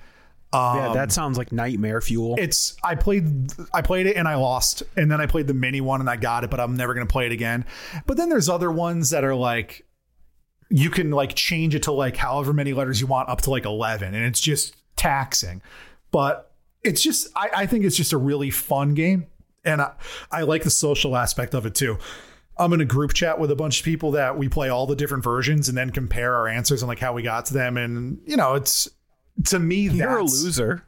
yeah, 0.53 0.93
that 0.93 1.11
sounds 1.11 1.37
like 1.37 1.51
nightmare 1.51 2.01
fuel. 2.01 2.35
It's 2.37 2.75
I 2.83 2.95
played 2.95 3.51
I 3.73 3.81
played 3.81 4.05
it 4.07 4.15
and 4.15 4.27
I 4.27 4.35
lost, 4.35 4.83
and 4.95 5.11
then 5.11 5.19
I 5.21 5.25
played 5.27 5.47
the 5.47 5.53
mini 5.53 5.81
one 5.81 5.99
and 6.01 6.09
I 6.09 6.15
got 6.15 6.43
it, 6.43 6.49
but 6.49 6.59
I'm 6.59 6.75
never 6.75 6.93
gonna 6.93 7.05
play 7.05 7.25
it 7.25 7.31
again. 7.31 7.65
But 8.05 8.17
then 8.17 8.29
there's 8.29 8.49
other 8.49 8.71
ones 8.71 9.09
that 9.11 9.23
are 9.23 9.35
like 9.35 9.85
you 10.69 10.89
can 10.89 11.11
like 11.11 11.35
change 11.35 11.75
it 11.75 11.83
to 11.83 11.91
like 11.91 12.15
however 12.15 12.53
many 12.53 12.73
letters 12.73 13.01
you 13.01 13.07
want 13.07 13.29
up 13.29 13.41
to 13.41 13.49
like 13.49 13.65
11 13.65 14.13
and 14.13 14.25
it's 14.25 14.39
just 14.39 14.75
taxing 14.95 15.61
but 16.11 16.51
it's 16.83 17.01
just 17.01 17.27
i, 17.35 17.49
I 17.55 17.65
think 17.65 17.85
it's 17.85 17.95
just 17.95 18.13
a 18.13 18.17
really 18.17 18.51
fun 18.51 18.93
game 18.93 19.27
and 19.65 19.81
I, 19.81 19.91
I 20.31 20.41
like 20.43 20.63
the 20.63 20.69
social 20.69 21.15
aspect 21.15 21.53
of 21.53 21.65
it 21.65 21.75
too 21.75 21.97
i'm 22.57 22.73
in 22.73 22.81
a 22.81 22.85
group 22.85 23.13
chat 23.13 23.39
with 23.39 23.51
a 23.51 23.55
bunch 23.55 23.79
of 23.79 23.85
people 23.85 24.11
that 24.11 24.37
we 24.37 24.47
play 24.47 24.69
all 24.69 24.85
the 24.85 24.95
different 24.95 25.23
versions 25.23 25.69
and 25.69 25.77
then 25.77 25.89
compare 25.89 26.35
our 26.35 26.47
answers 26.47 26.81
and 26.81 26.87
like 26.87 26.99
how 26.99 27.13
we 27.13 27.23
got 27.23 27.45
to 27.47 27.53
them 27.53 27.77
and 27.77 28.19
you 28.25 28.37
know 28.37 28.53
it's 28.53 28.87
to 29.45 29.59
me 29.59 29.87
You're 29.87 30.17
a 30.17 30.23
loser. 30.23 30.83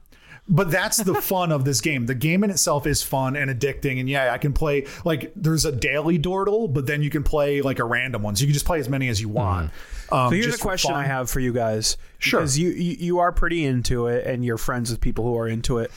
But 0.49 0.69
that's 0.71 0.97
the 0.97 1.15
fun 1.21 1.51
of 1.51 1.65
this 1.65 1.81
game. 1.81 2.05
The 2.07 2.15
game 2.15 2.43
in 2.43 2.49
itself 2.49 2.85
is 2.87 3.03
fun 3.03 3.35
and 3.35 3.49
addicting. 3.51 3.99
And 3.99 4.09
yeah, 4.09 4.33
I 4.33 4.37
can 4.37 4.53
play 4.53 4.85
like 5.05 5.31
there's 5.35 5.65
a 5.65 5.71
daily 5.71 6.17
Dordle, 6.19 6.71
but 6.73 6.87
then 6.87 7.01
you 7.01 7.09
can 7.09 7.23
play 7.23 7.61
like 7.61 7.79
a 7.79 7.85
random 7.85 8.21
one. 8.23 8.35
So 8.35 8.41
you 8.41 8.47
can 8.47 8.53
just 8.53 8.65
play 8.65 8.79
as 8.79 8.89
many 8.89 9.07
as 9.09 9.21
you 9.21 9.29
want. 9.29 9.71
Um, 10.11 10.29
So 10.29 10.35
here's 10.35 10.55
a 10.55 10.57
question 10.57 10.91
fun. 10.91 10.99
I 11.03 11.07
have 11.07 11.29
for 11.29 11.39
you 11.39 11.53
guys. 11.53 11.95
Sure. 12.19 12.41
Because 12.41 12.59
you, 12.59 12.69
you 12.69 12.95
you 12.99 13.19
are 13.19 13.31
pretty 13.31 13.65
into 13.65 14.07
it 14.07 14.25
and 14.27 14.43
you're 14.43 14.57
friends 14.57 14.89
with 14.91 14.99
people 14.99 15.23
who 15.23 15.37
are 15.37 15.47
into 15.47 15.77
it. 15.77 15.91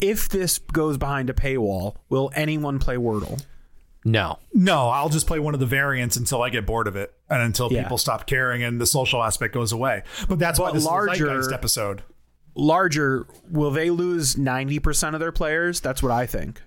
If 0.00 0.28
this 0.28 0.58
goes 0.58 0.96
behind 0.98 1.30
a 1.30 1.32
paywall, 1.32 1.96
will 2.08 2.30
anyone 2.34 2.78
play 2.80 2.96
Wordle? 2.96 3.42
No. 4.04 4.40
No, 4.52 4.88
I'll 4.88 5.08
just 5.08 5.28
play 5.28 5.38
one 5.38 5.54
of 5.54 5.60
the 5.60 5.66
variants 5.66 6.16
until 6.16 6.42
I 6.42 6.50
get 6.50 6.66
bored 6.66 6.88
of 6.88 6.96
it 6.96 7.14
and 7.30 7.40
until 7.40 7.72
Yeah. 7.72 7.84
people 7.84 7.98
stop 7.98 8.26
caring 8.26 8.64
and 8.64 8.80
the 8.80 8.86
social 8.86 9.22
aspect 9.22 9.54
goes 9.54 9.70
away. 9.70 10.02
But 10.28 10.40
that's 10.40 10.58
why 10.58 10.66
But 10.70 10.74
this 10.74 10.84
larger- 10.84 11.12
is 11.12 11.20
a 11.20 11.50
Zeitgeist 11.50 11.52
episode. 11.54 12.02
Larger, 12.54 13.26
will 13.50 13.70
they 13.70 13.90
lose 13.90 14.36
90% 14.36 15.14
of 15.14 15.20
their 15.20 15.32
players? 15.32 15.80
That's 15.80 16.02
what 16.02 16.12
I 16.12 16.26
think. 16.26 16.60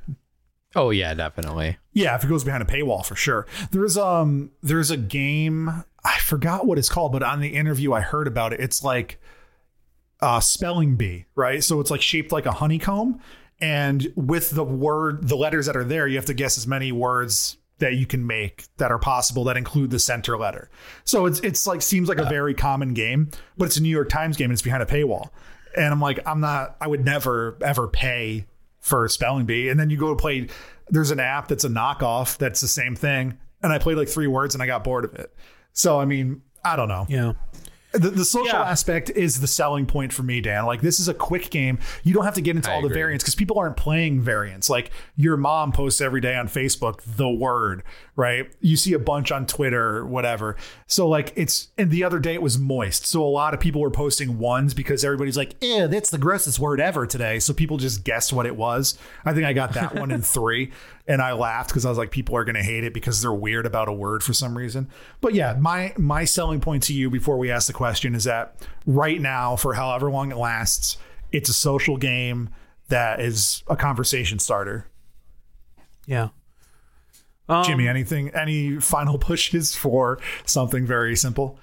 Oh 0.75 0.89
yeah, 0.89 1.13
definitely. 1.13 1.77
Yeah, 1.93 2.15
if 2.15 2.23
it 2.23 2.27
goes 2.27 2.43
behind 2.43 2.61
a 2.61 2.65
paywall 2.65 3.05
for 3.05 3.15
sure. 3.15 3.47
There's 3.71 3.97
um 3.97 4.51
there's 4.61 4.91
a 4.91 4.97
game 4.97 5.69
I 6.03 6.19
forgot 6.19 6.65
what 6.65 6.77
it's 6.77 6.89
called, 6.89 7.13
but 7.13 7.23
on 7.23 7.39
the 7.39 7.55
interview 7.55 7.93
I 7.93 8.01
heard 8.01 8.27
about 8.27 8.51
it. 8.51 8.59
It's 8.59 8.83
like 8.83 9.19
uh 10.19 10.41
spelling 10.41 10.97
bee, 10.97 11.25
right? 11.35 11.63
So 11.63 11.79
it's 11.79 11.91
like 11.91 12.01
shaped 12.01 12.31
like 12.31 12.45
a 12.45 12.51
honeycomb 12.51 13.21
and 13.61 14.11
with 14.15 14.49
the 14.51 14.65
word 14.65 15.27
the 15.27 15.37
letters 15.37 15.67
that 15.67 15.77
are 15.77 15.83
there, 15.85 16.07
you 16.07 16.17
have 16.17 16.25
to 16.25 16.33
guess 16.33 16.57
as 16.57 16.67
many 16.67 16.91
words 16.91 17.57
that 17.79 17.95
you 17.95 18.05
can 18.05 18.25
make 18.25 18.65
that 18.77 18.91
are 18.91 18.99
possible 18.99 19.43
that 19.45 19.57
include 19.57 19.91
the 19.91 19.99
center 19.99 20.37
letter. 20.37 20.69
So 21.03 21.25
it's 21.25 21.39
it's 21.39 21.65
like 21.65 21.81
seems 21.81 22.09
like 22.09 22.17
a 22.17 22.25
very 22.25 22.53
common 22.53 22.93
game, 22.93 23.31
but 23.57 23.65
it's 23.65 23.77
a 23.77 23.81
New 23.81 23.89
York 23.89 24.09
Times 24.09 24.37
game 24.37 24.45
and 24.45 24.53
it's 24.53 24.61
behind 24.61 24.83
a 24.83 24.85
paywall. 24.85 25.29
And 25.75 25.85
I'm 25.85 26.01
like, 26.01 26.20
I'm 26.25 26.40
not 26.40 26.75
I 26.79 26.88
would 26.88 27.03
never 27.03 27.57
ever 27.61 27.88
pay 27.88 28.46
for 28.79 29.05
a 29.05 29.09
spelling 29.09 29.46
bee. 29.46 29.70
And 29.70 29.79
then 29.79 29.90
you 29.90 29.98
go 29.98 30.09
to 30.09 30.16
play 30.16 30.48
there's 30.90 31.11
an 31.11 31.20
app 31.20 31.48
that's 31.48 31.64
a 31.64 31.70
knockoff 31.70 32.38
that's 32.38 32.61
the 32.61 32.68
same 32.68 32.96
thing. 32.96 33.38
And 33.64 33.74
I 33.74 33.79
played 33.79 33.98
like 33.98 34.07
three 34.07 34.27
words 34.27 34.55
and 34.55 34.61
I 34.61 34.68
got 34.68 34.83
bored 34.83 35.05
of 35.05 35.16
it. 35.16 35.33
So 35.74 36.00
I 36.00 36.05
mean, 36.05 36.42
I 36.64 36.75
don't 36.75 36.88
know. 36.88 37.05
Yeah. 37.09 37.33
The, 37.98 38.10
the 38.10 38.25
social 38.25 38.48
Yeah. 38.48 38.64
aspect 38.70 39.10
is 39.10 39.40
the 39.42 39.48
selling 39.48 39.86
point 39.86 40.12
for 40.14 40.24
me, 40.24 40.42
Dan. 40.42 40.66
Like 40.66 40.81
this 40.81 41.00
is 41.00 41.08
a 41.08 41.14
quick 41.14 41.50
game. 41.50 41.79
You 42.03 42.14
don't 42.14 42.25
have 42.25 42.34
to 42.36 42.42
get 42.42 42.55
into 42.55 42.70
I 42.72 42.75
all 42.75 42.81
the 42.81 42.90
variants 42.90 43.24
because 43.24 43.36
people 43.36 43.58
aren't 43.58 43.77
playing 43.77 44.22
variants. 44.22 44.70
Like 44.70 44.92
your 45.16 45.38
mom 45.38 45.72
posts 45.72 46.01
every 46.01 46.22
day 46.22 46.36
on 46.36 46.48
Facebook 46.48 47.01
the 47.05 47.29
word, 47.29 47.84
right? 48.16 48.51
You 48.60 48.77
see 48.77 48.94
a 48.94 49.00
bunch 49.00 49.31
on 49.31 49.46
Twitter, 49.46 50.05
whatever. 50.05 50.55
So 50.88 51.08
like 51.08 51.34
it's 51.36 51.70
and 51.77 51.90
the 51.92 52.03
other 52.03 52.20
day 52.20 52.34
it 52.34 52.42
was 52.42 52.58
moist. 52.58 53.05
So 53.05 53.24
a 53.24 53.27
lot 53.29 53.53
of 53.53 53.60
people 53.60 53.81
were 53.81 53.92
posting 53.92 54.38
ones 54.40 54.74
because 54.74 55.03
everybody's 55.03 55.38
like, 55.38 55.55
"Ew, 55.64 55.88
that's 55.88 56.10
the 56.10 56.18
grossest 56.18 56.60
word 56.60 56.79
ever 56.81 57.05
today." 57.08 57.40
So 57.40 57.53
people 57.53 57.77
just 57.77 58.03
guessed 58.03 58.34
what 58.34 58.46
it 58.46 58.55
was. 58.55 58.98
I 59.24 59.34
think 59.34 59.46
I 59.46 59.53
got 59.53 59.74
that 59.74 59.96
one 59.96 60.12
in 60.12 60.22
three, 60.36 60.72
and 61.07 61.22
I 61.22 61.33
laughed 61.33 61.70
because 61.70 61.85
I 61.85 61.89
was 61.89 61.98
like, 61.98 62.11
people 62.11 62.35
are 62.35 62.44
gonna 62.44 62.63
hate 62.63 62.83
it 62.83 62.94
because 62.94 63.22
they're 63.22 63.33
weird 63.33 63.65
about 63.65 63.87
a 63.87 63.94
word 63.94 64.24
for 64.24 64.33
some 64.33 64.57
reason. 64.57 64.89
But 65.22 65.33
yeah, 65.33 65.55
my 65.59 65.94
my 65.98 66.25
selling 66.25 66.59
point 66.59 66.83
to 66.83 66.94
you 66.94 67.09
before 67.09 67.37
we 67.37 67.51
ask 67.51 67.68
the 67.68 67.74
question 67.74 68.15
is 68.15 68.24
that 68.24 68.68
right 68.85 69.22
now, 69.22 69.55
for 69.55 69.74
however 69.74 70.11
long 70.11 70.31
it 70.31 70.37
lasts, 70.37 70.98
it's 71.31 71.50
a 71.50 71.53
social 71.53 71.98
game 71.98 72.50
that 72.89 73.20
is 73.20 73.63
a 73.68 73.75
conversation 73.75 74.39
starter. 74.39 74.87
Yeah. 76.05 76.29
Um, 77.48 77.63
Jimmy, 77.63 77.87
anything, 77.87 78.29
any 78.33 78.79
final 78.79 79.18
pushes 79.20 79.75
for 79.75 80.20
something 80.46 80.85
very 80.85 81.15
simple? 81.15 81.59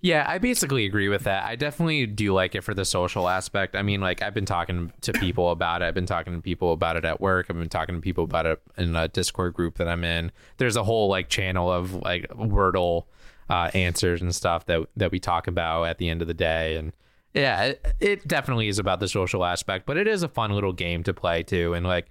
Yeah, 0.00 0.24
I 0.26 0.38
basically 0.38 0.86
agree 0.86 1.08
with 1.08 1.24
that. 1.24 1.44
I 1.44 1.56
definitely 1.56 2.06
do 2.06 2.32
like 2.32 2.54
it 2.54 2.62
for 2.62 2.74
the 2.74 2.84
social 2.84 3.28
aspect. 3.28 3.76
I 3.76 3.82
mean, 3.82 4.00
like 4.00 4.22
I've 4.22 4.34
been 4.34 4.46
talking 4.46 4.92
to 5.02 5.12
people 5.12 5.50
about 5.50 5.82
it. 5.82 5.86
I've 5.86 5.94
been 5.94 6.06
talking 6.06 6.34
to 6.34 6.40
people 6.40 6.72
about 6.72 6.96
it 6.96 7.04
at 7.04 7.20
work. 7.20 7.46
I've 7.50 7.58
been 7.58 7.68
talking 7.68 7.94
to 7.94 8.00
people 8.00 8.24
about 8.24 8.46
it 8.46 8.60
in 8.76 8.94
a 8.96 9.08
Discord 9.08 9.54
group 9.54 9.78
that 9.78 9.88
I'm 9.88 10.04
in. 10.04 10.32
There's 10.58 10.76
a 10.76 10.84
whole 10.84 11.08
like 11.08 11.28
channel 11.28 11.70
of 11.70 11.94
like 11.94 12.28
Wordle 12.30 13.04
uh, 13.48 13.70
answers 13.74 14.22
and 14.22 14.34
stuff 14.34 14.66
that 14.66 14.86
that 14.96 15.10
we 15.10 15.18
talk 15.18 15.46
about 15.46 15.84
at 15.84 15.98
the 15.98 16.08
end 16.08 16.22
of 16.22 16.28
the 16.28 16.34
day. 16.34 16.76
And 16.76 16.92
yeah, 17.34 17.64
it, 17.64 17.94
it 18.00 18.28
definitely 18.28 18.68
is 18.68 18.78
about 18.78 19.00
the 19.00 19.08
social 19.08 19.44
aspect, 19.44 19.86
but 19.86 19.96
it 19.96 20.06
is 20.06 20.22
a 20.22 20.28
fun 20.28 20.52
little 20.52 20.72
game 20.72 21.02
to 21.04 21.14
play 21.14 21.42
too. 21.42 21.74
And 21.74 21.86
like 21.86 22.06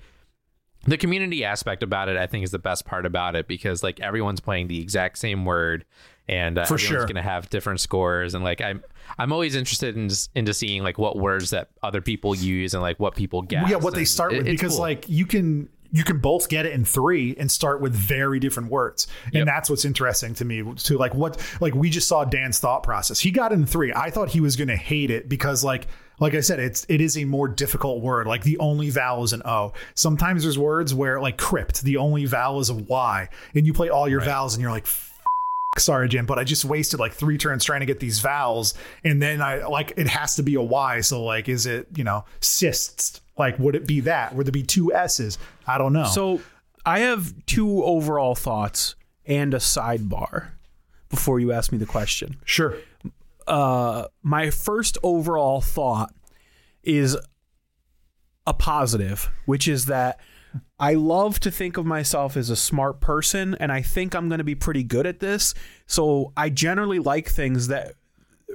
the 0.86 0.98
community 0.98 1.44
aspect 1.44 1.84
about 1.84 2.10
it, 2.10 2.18
I 2.18 2.28
think, 2.28 2.44
is 2.44 2.52
the 2.52 2.60
best 2.60 2.86
part 2.86 3.06
about 3.06 3.36
it 3.36 3.48
because 3.48 3.84
like 3.84 4.00
everyone's 4.00 4.40
playing 4.40 4.68
the 4.68 4.82
exact 4.82 5.18
same 5.18 5.46
word, 5.46 5.86
and 6.30 6.58
uh, 6.60 6.66
For 6.66 6.78
sure. 6.78 7.00
going 7.02 7.16
to 7.16 7.22
have 7.22 7.50
different 7.50 7.80
scores. 7.82 8.36
And 8.36 8.44
like 8.44 8.62
I'm, 8.62 8.84
I'm 9.18 9.34
always 9.34 9.56
interested 9.56 9.98
in 9.98 10.10
into 10.36 10.54
seeing 10.54 10.84
like 10.84 10.98
what 10.98 11.18
words 11.18 11.50
that 11.50 11.70
other 11.82 12.02
people 12.02 12.36
use 12.36 12.74
and 12.74 12.82
like 12.84 13.00
what 13.00 13.16
people 13.16 13.42
guess. 13.42 13.70
yeah, 13.70 13.78
what 13.78 13.96
they 13.96 14.06
start 14.06 14.32
with 14.34 14.48
it's 14.48 14.62
because 14.62 14.74
cool. 14.74 14.82
like 14.82 15.10
you 15.10 15.26
can 15.26 15.68
you 15.92 16.04
can 16.04 16.20
both 16.20 16.50
get 16.50 16.68
it 16.68 16.74
in 16.74 16.86
three 16.86 17.36
and 17.40 17.50
start 17.52 17.82
with 17.82 17.94
very 17.96 18.40
different 18.40 18.70
words 18.70 19.08
Yep. 19.34 19.40
and 19.42 19.48
that's 19.48 19.72
what's 19.72 19.86
interesting 19.86 20.36
to 20.36 20.46
me 20.46 20.62
to 20.76 20.98
like 21.00 21.16
what 21.16 21.42
like 21.62 21.74
we 21.74 21.90
just 21.90 22.08
saw 22.08 22.24
dan's 22.26 22.60
thought 22.60 22.84
process 22.84 23.20
he 23.20 23.32
got 23.32 23.52
in 23.52 23.66
three 23.66 23.92
i 23.96 24.12
thought 24.12 24.30
he 24.30 24.40
was 24.40 24.56
going 24.56 24.68
to 24.68 24.76
hate 24.76 25.10
it 25.10 25.28
because 25.28 25.64
like 25.64 25.88
like 26.20 26.36
i 26.36 26.42
said 26.42 26.60
it's 26.60 26.86
it 26.90 27.02
is 27.02 27.18
a 27.18 27.26
more 27.26 27.48
difficult 27.48 28.04
word 28.04 28.28
like 28.28 28.44
the 28.44 28.56
only 28.60 28.92
vowel 28.92 29.24
is 29.24 29.34
an 29.34 29.42
o 29.46 29.74
sometimes 29.96 30.44
there's 30.44 30.60
words 30.60 30.94
where 30.94 31.20
like 31.20 31.40
crypt 31.40 31.82
the 31.82 31.98
only 31.98 32.26
vowel 32.26 32.60
is 32.60 32.70
a 32.70 32.76
y 32.76 33.28
and 33.56 33.66
you 33.66 33.74
play 33.74 33.90
all 33.90 34.08
your 34.08 34.22
vowels 34.22 34.54
and 34.54 34.62
you're 34.62 34.70
like 34.72 34.86
sorry 35.78 36.10
jim 36.10 36.26
but 36.26 36.40
i 36.40 36.44
just 36.44 36.66
wasted 36.66 37.00
like 37.00 37.14
three 37.14 37.38
turns 37.38 37.64
trying 37.64 37.80
to 37.80 37.86
get 37.86 38.00
these 38.00 38.20
vowels 38.20 38.74
and 39.04 39.22
then 39.22 39.42
i 39.42 39.64
like 39.66 39.94
it 39.98 40.08
has 40.08 40.36
to 40.36 40.44
be 40.44 40.56
a 40.56 40.62
y 40.62 41.00
so 41.00 41.24
like 41.24 41.48
is 41.48 41.66
it 41.66 41.88
you 41.96 42.04
know 42.04 42.26
cysts? 42.42 43.22
Like 43.38 43.58
would 43.58 43.74
it 43.76 43.88
be 43.88 44.02
that? 44.02 44.36
Would 44.36 44.48
there 44.48 44.52
be 44.52 44.64
two 44.64 44.94
s's? 44.94 45.38
I 45.66 45.78
don't 45.78 45.94
know. 45.94 46.04
So 46.04 46.42
I 46.86 47.00
have 47.00 47.34
two 47.46 47.82
overall 47.86 48.36
thoughts 48.36 48.96
and 49.26 49.54
a 49.54 49.58
sidebar 49.60 50.50
before 51.10 51.40
you 51.40 51.54
ask 51.54 51.72
me 51.72 51.78
the 51.78 51.86
question. 51.86 52.36
sure. 52.44 52.76
Uh, 53.48 54.06
my 54.22 54.50
first 54.50 54.98
overall 55.04 55.62
thought 55.62 56.14
is 56.84 57.16
a 58.46 58.54
positive, 58.54 59.30
which 59.46 59.68
is 59.70 59.86
that 59.86 60.20
I 60.80 60.94
love 60.96 61.40
to 61.42 61.52
think 61.52 61.78
of 61.78 61.86
myself 61.86 62.38
as 62.38 62.50
a 62.50 62.56
smart 62.56 63.02
person, 63.02 63.56
and 63.60 63.72
I 63.72 63.82
think 63.82 64.16
I'm 64.16 64.30
going 64.30 64.38
to 64.40 64.44
be 64.46 64.56
pretty 64.56 64.84
good 64.84 65.06
at 65.06 65.20
this. 65.20 65.54
So 65.88 66.32
I 66.38 66.50
generally 66.50 67.00
like 67.00 67.28
things 67.30 67.68
that 67.68 67.94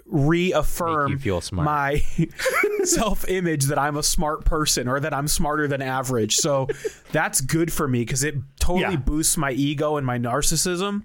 reaffirm 0.07 1.21
my 1.53 2.03
self-image 2.85 3.65
that 3.67 3.79
I'm 3.79 3.97
a 3.97 4.03
smart 4.03 4.45
person 4.45 4.89
or 4.89 5.01
that 5.01 5.15
I'm 5.15 5.29
smarter 5.29 5.69
than 5.69 5.83
average. 5.83 6.37
So 6.37 6.69
that's 7.13 7.41
good 7.41 7.73
for 7.73 7.87
me 7.89 8.01
because 8.01 8.25
it 8.25 8.35
totally 8.59 8.95
Yeah. 8.95 8.97
boosts 8.97 9.37
my 9.37 9.53
ego 9.53 9.97
and 9.97 10.07
my 10.07 10.19
narcissism. 10.19 11.05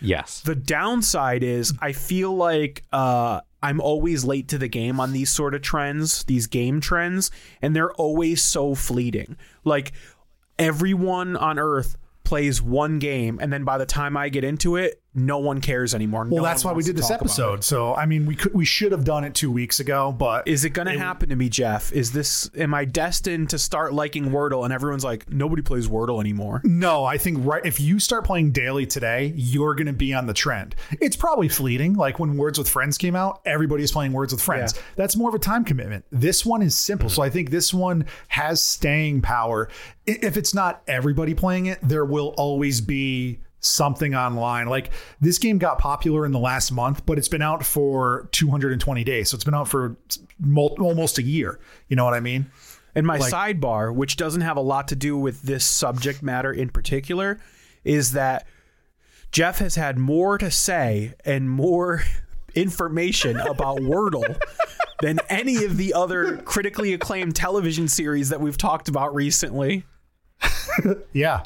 Yes. 0.00 0.40
The 0.40 0.54
downside 0.54 1.42
is 1.42 1.72
I 1.80 1.92
feel 1.92 2.34
like 2.34 2.84
uh, 2.92 3.40
I'm 3.62 3.80
always 3.80 4.24
late 4.24 4.48
to 4.48 4.58
the 4.58 4.68
game 4.68 5.00
on 5.00 5.12
these 5.12 5.30
sort 5.30 5.54
of 5.54 5.62
trends, 5.62 6.24
these 6.24 6.46
game 6.46 6.80
trends, 6.80 7.30
and 7.62 7.74
they're 7.74 7.92
always 7.92 8.42
so 8.42 8.74
fleeting. 8.74 9.36
Like 9.64 9.92
everyone 10.58 11.36
on 11.36 11.58
Earth 11.58 11.96
plays 12.24 12.62
one 12.62 12.98
game, 12.98 13.38
and 13.40 13.52
then 13.52 13.64
by 13.64 13.78
the 13.78 13.86
time 13.86 14.16
I 14.16 14.28
get 14.28 14.44
into 14.44 14.76
it, 14.76 15.02
no 15.14 15.38
one 15.38 15.60
cares 15.60 15.94
anymore. 15.94 16.26
Well, 16.28 16.42
that's 16.42 16.64
why 16.64 16.72
we 16.72 16.82
did 16.82 16.96
this 16.96 17.10
episode. 17.10 17.62
So, 17.62 17.94
I 17.94 18.06
mean, 18.06 18.26
we 18.26 18.34
could 18.34 18.54
we 18.54 18.64
should 18.64 18.92
have 18.92 19.04
done 19.04 19.24
it 19.24 19.34
two 19.34 19.50
weeks 19.50 19.80
ago, 19.80 20.12
but 20.12 20.48
Is 20.48 20.64
it 20.64 20.70
going 20.70 20.88
to 20.88 20.98
happen 20.98 21.28
to 21.28 21.36
me, 21.36 21.48
Jeff? 21.48 21.92
Is 21.92 22.12
this 22.12 22.50
am 22.56 22.74
I 22.74 22.84
destined 22.84 23.50
to 23.50 23.58
start 23.58 23.92
liking 23.92 24.30
Wordle 24.30 24.64
and 24.64 24.72
everyone's 24.72 25.04
like 25.04 25.30
nobody 25.30 25.62
plays 25.62 25.88
Wordle 25.88 26.20
anymore? 26.20 26.60
No, 26.64 27.04
I 27.04 27.18
think 27.18 27.38
right 27.42 27.64
if 27.64 27.80
you 27.80 27.98
start 28.00 28.24
playing 28.24 28.52
daily 28.52 28.86
today, 28.86 29.32
you're 29.36 29.74
going 29.74 29.86
to 29.86 29.92
be 29.92 30.12
on 30.14 30.26
the 30.26 30.34
trend. 30.34 30.74
It's 31.00 31.16
probably 31.16 31.48
fleeting. 31.48 31.94
Like 31.94 32.18
when 32.18 32.36
Words 32.36 32.58
with 32.58 32.68
Friends 32.68 32.98
came 32.98 33.14
out, 33.14 33.40
everybody's 33.44 33.92
playing 33.92 34.12
Words 34.12 34.32
with 34.32 34.42
Friends. 34.42 34.74
Yeah. 34.74 34.82
That's 34.96 35.16
more 35.16 35.28
of 35.28 35.34
a 35.34 35.38
time 35.38 35.64
commitment. 35.64 36.04
This 36.10 36.44
one 36.44 36.62
is 36.62 36.76
simple. 36.76 37.08
So 37.08 37.22
I 37.22 37.30
think 37.30 37.50
this 37.50 37.72
one 37.72 38.06
has 38.28 38.62
staying 38.62 39.22
power. 39.22 39.68
If 40.06 40.36
it's 40.36 40.54
not 40.54 40.82
everybody 40.86 41.34
playing 41.34 41.66
it, 41.66 41.78
there 41.82 42.04
will 42.04 42.34
always 42.36 42.80
be 42.80 43.38
something 43.64 44.14
online. 44.14 44.66
Like 44.68 44.90
this 45.20 45.38
game 45.38 45.58
got 45.58 45.78
popular 45.78 46.24
in 46.26 46.32
the 46.32 46.38
last 46.38 46.70
month, 46.72 47.04
but 47.06 47.18
it's 47.18 47.28
been 47.28 47.42
out 47.42 47.64
for 47.64 48.28
220 48.32 49.04
days. 49.04 49.30
So 49.30 49.34
it's 49.36 49.44
been 49.44 49.54
out 49.54 49.68
for 49.68 49.96
mul- 50.38 50.76
almost 50.80 51.18
a 51.18 51.22
year. 51.22 51.58
You 51.88 51.96
know 51.96 52.04
what 52.04 52.14
I 52.14 52.20
mean? 52.20 52.50
And 52.94 53.06
my 53.06 53.16
Like- 53.18 53.32
sidebar, 53.32 53.92
which 53.94 54.16
doesn't 54.16 54.42
have 54.42 54.56
a 54.56 54.60
lot 54.62 54.88
to 54.88 54.96
do 54.96 55.16
with 55.16 55.42
this 55.42 55.64
subject 55.64 56.22
matter 56.22 56.52
in 56.52 56.68
particular, 56.68 57.40
is 57.82 58.12
that 58.12 58.46
Jeff 59.32 59.58
has 59.58 59.74
had 59.74 59.98
more 59.98 60.38
to 60.38 60.50
say 60.50 61.14
and 61.24 61.50
more 61.50 62.02
information 62.54 63.36
about 63.40 63.78
Wordle 63.78 64.40
than 65.00 65.18
any 65.28 65.64
of 65.64 65.76
the 65.76 65.92
other 65.92 66.36
critically 66.38 66.94
acclaimed 66.94 67.34
television 67.34 67.88
series 67.88 68.28
that 68.28 68.40
we've 68.40 68.56
talked 68.56 68.88
about 68.88 69.12
recently. 69.14 69.84
Yeah. 71.12 71.42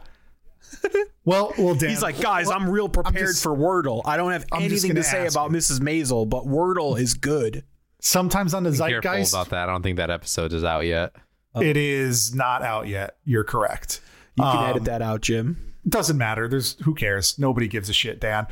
Well, 1.24 1.52
well, 1.59 1.74
Dan. 1.74 1.90
He's 1.90 2.02
like, 2.02 2.20
guys, 2.20 2.48
I'm 2.50 2.68
real 2.70 2.88
prepared 2.88 3.28
just- 3.28 3.42
for 3.42 3.54
Wordle. 3.54 4.00
I 4.07 4.16
don't 4.16 4.33
have 4.33 4.46
I'm 4.52 4.62
anything 4.62 4.94
to 4.94 5.02
say 5.02 5.26
about 5.26 5.50
you. 5.50 5.57
Mrs. 5.59 5.81
Maisel, 5.81 6.28
but 6.28 6.44
Wordle 6.46 6.98
is 6.98 7.14
good. 7.14 7.64
sometimes 8.00 8.54
on 8.54 8.62
the 8.62 8.70
Careful 8.70 9.00
zeitgeist, 9.11 9.33
about 9.35 9.50
that. 9.50 9.68
I 9.68 9.72
don't 9.72 9.83
think 9.83 9.96
that 9.98 10.11
episode 10.11 10.52
is 10.52 10.64
out 10.64 10.87
yet. 10.87 11.14
it 11.61 11.76
is 11.76 12.35
not 12.35 12.62
out 12.62 12.87
yet. 12.88 13.16
You're 13.24 13.44
correct. 13.44 14.00
You 14.37 14.44
can 14.44 14.57
Um, 14.57 14.64
edit 14.70 14.85
that 14.85 15.02
out, 15.02 15.20
Jim. 15.20 15.74
Doesn't 15.88 16.16
matter. 16.16 16.48
There's 16.48 16.76
who 16.85 16.94
cares. 16.94 17.38
Nobody 17.38 17.66
gives 17.68 17.88
a 17.88 17.92
shit, 17.92 18.20
Dan. 18.20 18.46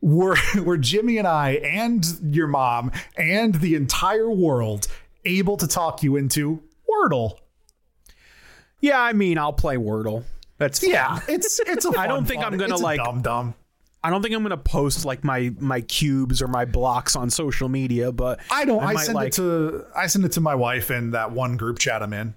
We're 0.00 0.36
we're 0.64 0.76
Jimmy 0.78 1.18
and 1.18 1.26
I 1.28 1.52
and 1.64 2.04
your 2.22 2.46
mom 2.46 2.92
and 3.16 3.56
the 3.56 3.74
entire 3.74 4.30
world 4.30 4.86
able 5.24 5.56
to 5.58 5.66
talk 5.66 6.02
you 6.02 6.16
into 6.16 6.62
Wordle. 6.88 7.38
Yeah, 8.80 9.00
I 9.00 9.12
mean, 9.12 9.38
I'll 9.38 9.52
play 9.52 9.76
Wordle. 9.76 10.24
That's 10.62 10.80
fine. 10.80 10.90
Yeah, 10.90 11.20
it's 11.28 11.60
it's 11.66 11.84
a 11.84 11.98
I 11.98 12.06
don't 12.06 12.24
think 12.26 12.42
fun. 12.42 12.52
I'm 12.54 12.58
gonna, 12.58 12.72
It's 12.74 12.80
a 12.80 12.84
like- 12.84 12.98
dumb 13.02 13.22
dumb. 13.22 13.54
I 14.04 14.10
don't 14.10 14.20
think 14.20 14.34
I'm 14.34 14.42
gonna 14.42 14.56
post 14.56 15.04
like 15.04 15.22
my 15.22 15.52
my 15.60 15.80
cubes 15.82 16.42
or 16.42 16.48
my 16.48 16.64
blocks 16.64 17.14
on 17.14 17.30
social 17.30 17.68
media, 17.68 18.10
but 18.10 18.40
I 18.50 18.64
don't. 18.64 18.82
I, 18.82 18.94
might, 18.94 19.04
send 19.04 19.14
like- 19.14 19.28
it 19.28 19.32
to 19.34 19.84
I 19.94 20.08
send 20.08 20.24
it 20.24 20.32
to 20.32 20.40
my 20.40 20.54
wife 20.56 20.90
and 20.90 21.14
that 21.14 21.30
one 21.30 21.56
group 21.56 21.78
chat 21.78 22.02
I'm 22.02 22.12
in. 22.12 22.34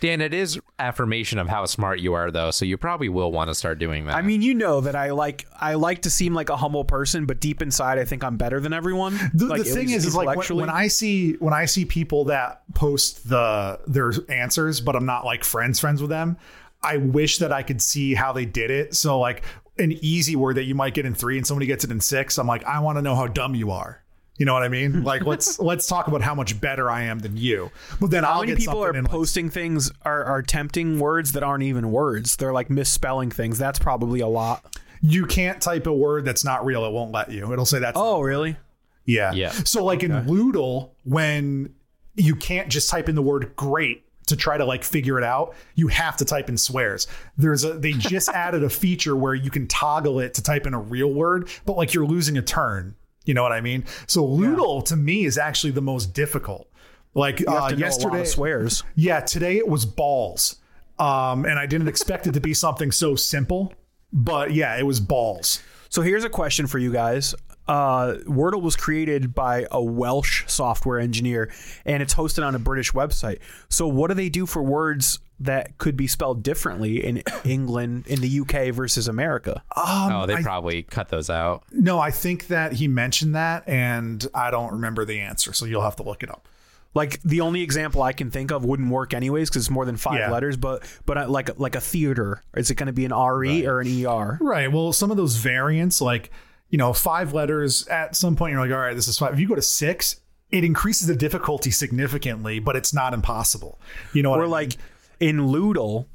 Dan, 0.00 0.20
it 0.20 0.34
is 0.34 0.58
affirmation 0.78 1.38
of 1.38 1.46
how 1.48 1.64
smart 1.66 2.00
you 2.00 2.14
are, 2.14 2.30
though. 2.30 2.50
So 2.50 2.64
you 2.64 2.76
probably 2.76 3.08
will 3.08 3.30
want 3.30 3.48
to 3.50 3.54
start 3.54 3.78
doing 3.78 4.06
that. 4.06 4.16
I 4.16 4.22
mean, 4.22 4.42
you 4.42 4.54
know 4.54 4.80
that 4.80 4.96
I 4.96 5.10
like 5.10 5.46
I 5.60 5.74
like 5.74 6.02
to 6.02 6.10
seem 6.10 6.34
like 6.34 6.48
a 6.48 6.56
humble 6.56 6.84
person, 6.84 7.26
but 7.26 7.40
deep 7.40 7.62
inside, 7.62 7.98
I 7.98 8.04
think 8.04 8.24
I'm 8.24 8.36
better 8.36 8.60
than 8.60 8.72
everyone. 8.72 9.18
The, 9.34 9.46
Like, 9.46 9.62
the 9.62 9.70
thing 9.70 9.90
is, 9.90 10.06
is 10.06 10.16
like 10.16 10.36
when, 10.36 10.56
when 10.58 10.70
I 10.70 10.88
see 10.88 11.34
when 11.34 11.54
I 11.54 11.66
see 11.66 11.84
people 11.84 12.24
that 12.24 12.62
post 12.74 13.28
the 13.28 13.78
their 13.86 14.12
answers, 14.28 14.80
but 14.80 14.96
I'm 14.96 15.06
not 15.06 15.24
like 15.24 15.44
friends 15.44 15.78
friends 15.80 16.00
with 16.00 16.10
them. 16.10 16.36
I 16.84 16.98
wish 16.98 17.38
that 17.38 17.52
I 17.52 17.62
could 17.62 17.80
see 17.82 18.14
how 18.14 18.32
they 18.32 18.44
did 18.44 18.70
it. 18.70 18.94
So 18.94 19.18
like 19.18 19.42
an 19.78 19.92
easy 19.92 20.36
word 20.36 20.56
that 20.56 20.64
you 20.64 20.74
might 20.74 20.94
get 20.94 21.04
in 21.06 21.14
three 21.14 21.36
and 21.36 21.46
somebody 21.46 21.66
gets 21.66 21.84
it 21.84 21.90
in 21.90 22.00
six. 22.00 22.38
I'm 22.38 22.46
like, 22.46 22.64
I 22.64 22.78
want 22.80 22.98
to 22.98 23.02
know 23.02 23.16
how 23.16 23.26
dumb 23.26 23.54
you 23.54 23.70
are. 23.70 24.00
You 24.36 24.46
know 24.46 24.52
what 24.52 24.62
I 24.64 24.68
mean? 24.68 25.02
Like 25.04 25.24
let's 25.26 25.58
let's 25.60 25.86
talk 25.86 26.08
about 26.08 26.20
how 26.22 26.34
much 26.34 26.60
better 26.60 26.90
I 26.90 27.02
am 27.02 27.20
than 27.20 27.36
you. 27.36 27.70
But 28.00 28.10
then 28.10 28.24
how 28.24 28.32
I'll 28.34 28.40
many 28.40 28.52
get 28.52 28.58
people 28.58 28.82
are 28.84 28.94
in, 28.94 29.04
like, 29.04 29.10
posting 29.10 29.48
things 29.50 29.90
are, 30.02 30.24
are 30.24 30.42
tempting 30.42 30.98
words 30.98 31.32
that 31.32 31.42
aren't 31.42 31.62
even 31.62 31.90
words? 31.92 32.36
They're 32.36 32.52
like 32.52 32.68
misspelling 32.70 33.30
things. 33.30 33.58
That's 33.58 33.78
probably 33.78 34.20
a 34.20 34.26
lot. 34.28 34.76
you 35.00 35.26
can't 35.26 35.60
type 35.60 35.86
a 35.86 35.92
word 35.92 36.24
that's 36.24 36.44
not 36.44 36.64
real. 36.64 36.84
It 36.84 36.92
won't 36.92 37.12
let 37.12 37.30
you. 37.30 37.52
It'll 37.52 37.66
say 37.66 37.78
that's 37.78 37.96
Oh, 37.98 38.20
really? 38.22 38.56
Yeah. 39.04 39.32
Yeah. 39.32 39.50
So 39.50 39.84
like 39.84 40.02
in 40.02 40.10
Lewdle, 40.12 40.90
when 41.04 41.74
you 42.16 42.34
can't 42.34 42.68
just 42.70 42.88
type 42.90 43.08
in 43.08 43.14
the 43.14 43.22
word 43.22 43.54
great 43.54 44.04
to 44.26 44.36
try 44.36 44.56
to 44.56 44.64
like 44.64 44.84
figure 44.84 45.18
it 45.18 45.24
out, 45.24 45.54
you 45.74 45.88
have 45.88 46.16
to 46.18 46.24
type 46.24 46.48
in 46.48 46.56
swears. 46.56 47.06
There's 47.36 47.64
a 47.64 47.74
they 47.74 47.92
just 47.92 48.28
added 48.34 48.62
a 48.64 48.70
feature 48.70 49.16
where 49.16 49.34
you 49.34 49.50
can 49.50 49.66
toggle 49.66 50.20
it 50.20 50.34
to 50.34 50.42
type 50.42 50.66
in 50.66 50.74
a 50.74 50.80
real 50.80 51.12
word, 51.12 51.48
but 51.66 51.76
like 51.76 51.92
you're 51.94 52.06
losing 52.06 52.36
a 52.38 52.42
turn. 52.42 52.94
You 53.24 53.34
know 53.34 53.42
what 53.42 53.52
I 53.52 53.60
mean? 53.60 53.84
So 54.06 54.26
Lewdle 54.26 54.84
to 54.86 54.96
me 54.96 55.24
is 55.24 55.38
actually 55.38 55.72
the 55.72 55.80
most 55.82 56.12
difficult. 56.12 56.68
Like 57.14 57.40
You 57.40 57.46
have 57.48 57.62
uh, 57.62 57.68
to 57.70 57.76
know 57.76 57.78
a 57.78 57.84
lot 57.84 57.86
yesterday, 57.86 58.24
swears. 58.24 58.82
yeah, 58.96 59.20
today 59.20 59.56
it 59.56 59.68
was 59.68 59.86
balls. 59.86 60.56
Um, 60.98 61.44
and 61.44 61.58
I 61.58 61.66
didn't 61.66 61.88
expect 61.88 62.26
it 62.26 62.32
to 62.32 62.40
be 62.40 62.54
something 62.54 62.92
so 62.92 63.14
simple, 63.16 63.72
but 64.12 64.52
yeah, 64.52 64.76
it 64.76 64.84
was 64.84 65.00
balls. 65.00 65.62
So 65.88 66.02
here's 66.02 66.24
a 66.24 66.28
question 66.28 66.66
for 66.66 66.78
you 66.78 66.92
guys. 66.92 67.34
Uh, 67.66 68.14
Wordle 68.26 68.60
was 68.62 68.76
created 68.76 69.34
by 69.34 69.66
a 69.70 69.82
Welsh 69.82 70.44
software 70.46 70.98
engineer, 70.98 71.50
and 71.84 72.02
it's 72.02 72.14
hosted 72.14 72.46
on 72.46 72.54
a 72.54 72.58
British 72.58 72.92
website. 72.92 73.38
So 73.68 73.86
what 73.88 74.08
do 74.08 74.14
they 74.14 74.28
do 74.28 74.46
for 74.46 74.62
words 74.62 75.18
that 75.40 75.76
could 75.78 75.96
be 75.96 76.06
spelled 76.06 76.42
differently 76.42 77.04
in 77.04 77.22
England, 77.44 78.06
in 78.06 78.20
the 78.20 78.40
UK 78.40 78.72
versus 78.74 79.08
America? 79.08 79.62
oh, 79.76 80.26
they 80.26 80.36
probably 80.42 80.82
cut 80.82 81.08
those 81.08 81.30
out. 81.30 81.64
No, 81.72 81.98
I 81.98 82.10
think 82.10 82.48
that 82.48 82.74
he 82.74 82.86
mentioned 82.88 83.34
that, 83.34 83.66
and 83.68 84.26
I 84.34 84.50
don't 84.50 84.72
remember 84.72 85.04
the 85.04 85.20
answer, 85.20 85.52
so 85.52 85.64
you'll 85.66 85.82
have 85.82 85.96
to 85.96 86.02
look 86.02 86.22
it 86.22 86.30
up. 86.30 86.48
Like 86.94 87.20
the 87.22 87.40
only 87.40 87.62
example 87.62 88.02
I 88.02 88.12
can 88.12 88.30
think 88.30 88.52
of 88.52 88.64
wouldn't 88.64 88.88
work 88.90 89.14
anyways 89.14 89.48
because 89.50 89.62
it's 89.64 89.70
more 89.70 89.84
than 89.84 89.96
five 89.96 90.18
Yeah. 90.20 90.30
letters. 90.30 90.56
But 90.56 90.84
but 91.06 91.18
uh, 91.18 91.28
like 91.28 91.58
like 91.58 91.74
a 91.74 91.80
theater, 91.80 92.40
is 92.56 92.70
it 92.70 92.76
going 92.76 92.86
to 92.86 92.92
be 92.92 93.04
an 93.04 93.12
RE 93.12 93.66
or 93.66 93.80
an 93.80 94.06
ER? 94.06 94.38
Right. 94.40 94.70
Well, 94.70 94.92
some 94.92 95.10
of 95.10 95.16
those 95.16 95.34
variants, 95.34 96.00
like 96.00 96.30
you 96.74 96.78
know, 96.78 96.92
five 96.92 97.32
letters. 97.32 97.86
At 97.86 98.16
some 98.16 98.34
point, 98.34 98.50
you're 98.50 98.60
like, 98.60 98.72
all 98.72 98.78
right, 98.82 98.96
this 98.96 99.06
is 99.06 99.16
five. 99.16 99.32
If 99.32 99.38
you 99.38 99.46
go 99.46 99.54
to 99.54 99.62
six, 99.62 100.16
it 100.50 100.64
increases 100.64 101.06
the 101.06 101.14
difficulty 101.14 101.70
significantly, 101.70 102.58
but 102.58 102.74
it's 102.74 102.92
not 102.92 103.14
impossible. 103.14 103.80
You 104.12 104.24
know 104.24 104.30
what? 104.30 104.40
I 104.40 104.42
Or 104.42 104.46
mean? 104.46 104.50
like 104.50 104.76
in 105.20 105.36
Lewdle, 105.38 106.06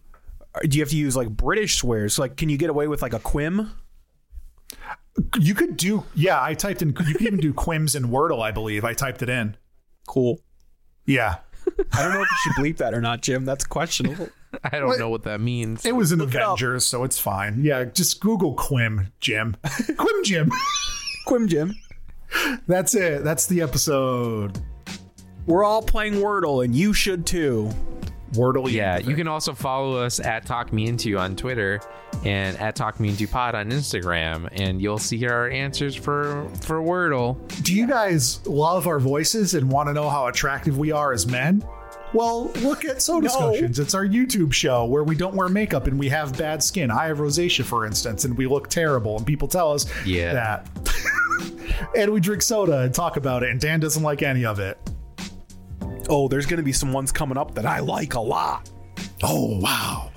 do 0.64 0.78
you 0.78 0.84
have 0.84 0.90
to 0.90 0.98
use 0.98 1.16
like 1.16 1.30
British 1.30 1.78
swears? 1.78 2.20
Like, 2.20 2.36
can 2.36 2.50
you 2.50 2.58
get 2.58 2.70
away 2.70 2.90
with 2.90 3.02
like 3.02 3.14
a 3.14 3.20
quim? 3.20 3.70
you 5.40 5.56
could 5.56 5.78
do. 5.78 6.04
Yeah, 6.14 6.44
I 6.44 6.56
typed 6.56 6.82
in. 6.82 6.90
You 6.90 6.94
could 7.16 7.22
even 7.22 7.40
do 7.40 7.54
quims 7.66 7.96
in 7.96 8.10
Wordle. 8.10 8.42
I 8.42 8.52
believe 8.52 8.84
I 8.84 8.92
typed 8.94 9.22
it 9.22 9.30
in. 9.30 9.56
Cool. 10.10 10.42
Yeah, 11.06 11.38
I 11.94 12.04
don't 12.04 12.14
know 12.16 12.22
if 12.22 12.28
you 12.30 12.38
should 12.44 12.62
bleep 12.62 12.78
that 12.80 12.94
or 12.94 13.00
not, 13.00 13.22
Jim. 13.22 13.46
That's 13.46 13.64
questionable. 13.64 14.28
I 14.64 14.80
don't 14.80 15.00
know 15.00 15.10
what 15.10 15.24
that 15.24 15.40
means. 15.42 15.86
it 15.86 15.96
was 15.96 16.12
an 16.12 16.20
Look 16.20 16.34
it. 16.34 16.42
Avengers, 16.42 16.86
so 16.86 17.04
it's 17.04 17.20
fine. 17.20 17.64
Yeah, 17.64 17.86
just 17.86 18.20
Google 18.20 18.56
Quim 18.56 19.12
Jim. 19.20 19.56
Quim 19.64 20.24
Jim. 20.24 20.52
Quim 21.28 21.48
Jim. 21.48 21.76
That's 22.68 22.94
it. 22.96 23.24
That's 23.24 23.48
the 23.48 23.62
episode. 23.62 24.62
We're 25.46 25.64
all 25.64 25.82
playing 25.82 26.16
Wordle, 26.16 26.64
and 26.64 26.76
you 26.76 26.94
should 26.94 27.26
too. 27.26 27.70
Wordle. 28.34 28.72
Yeah, 28.72 29.00
you 29.00 29.16
can 29.16 29.28
also 29.28 29.54
follow 29.54 29.98
us 29.98 30.20
at 30.20 30.46
Talk 30.46 30.72
Me 30.72 30.88
Into 30.88 31.18
on 31.18 31.36
Twitter 31.36 31.82
and 32.24 32.56
at 32.58 32.76
Talk 32.76 33.00
Me 33.00 33.10
Into 33.10 33.28
Pod 33.28 33.56
on 33.56 33.72
Instagram, 33.72 34.48
and 34.52 34.80
you'll 34.80 35.00
see 35.00 35.26
our 35.28 35.50
answers 35.50 35.96
for 35.96 36.48
for 36.62 36.80
Wordle. 36.82 37.38
Do 37.64 37.74
you 37.74 37.88
guys 37.88 38.46
love 38.46 38.86
our 38.86 39.00
voices 39.00 39.56
and 39.56 39.72
want 39.72 39.90
to 39.90 39.94
know 39.94 40.10
how 40.10 40.28
attractive 40.28 40.78
we 40.78 40.92
are 40.92 41.12
as 41.12 41.26
men? 41.26 41.64
Well, 42.14 42.46
look 42.62 42.86
at 42.86 43.02
So 43.02 43.22
Discussions. 43.22 43.78
It's 43.80 43.94
our 43.94 44.06
YouTube 44.06 44.52
show 44.52 44.86
where 44.86 45.04
we 45.04 45.16
don't 45.16 45.36
wear 45.36 45.48
makeup 45.50 45.88
and 45.88 46.00
we 46.00 46.10
have 46.10 46.38
bad 46.38 46.64
skin. 46.64 46.90
I 46.90 47.06
have 47.06 47.18
rosacea, 47.20 47.64
for 47.64 47.86
instance, 47.86 48.26
and 48.26 48.36
we 48.38 48.48
look 48.48 48.68
terrible, 48.70 49.18
and 49.18 49.26
people 49.26 49.48
tell 49.48 49.72
us 49.72 49.86
Yeah. 50.06 50.34
that. 50.34 50.68
and 51.96 52.12
we 52.12 52.20
drink 52.20 52.42
soda 52.42 52.80
and 52.80 52.94
talk 52.94 53.18
about 53.18 53.44
it, 53.44 53.50
and 53.52 53.60
Dan 53.60 53.80
doesn't 53.80 54.02
like 54.04 54.24
any 54.24 54.44
of 54.46 54.60
it. 54.60 54.78
Oh, 56.10 56.28
there's 56.28 56.48
going 56.48 56.58
to 56.58 56.64
be 56.64 56.74
some 56.74 56.92
ones 56.92 57.12
coming 57.12 57.38
up 57.38 57.54
that 57.56 57.66
I 57.68 57.80
like 57.80 58.16
a 58.16 58.20
lot. 58.20 58.70
Oh, 59.22 59.60
wow. 59.60 60.10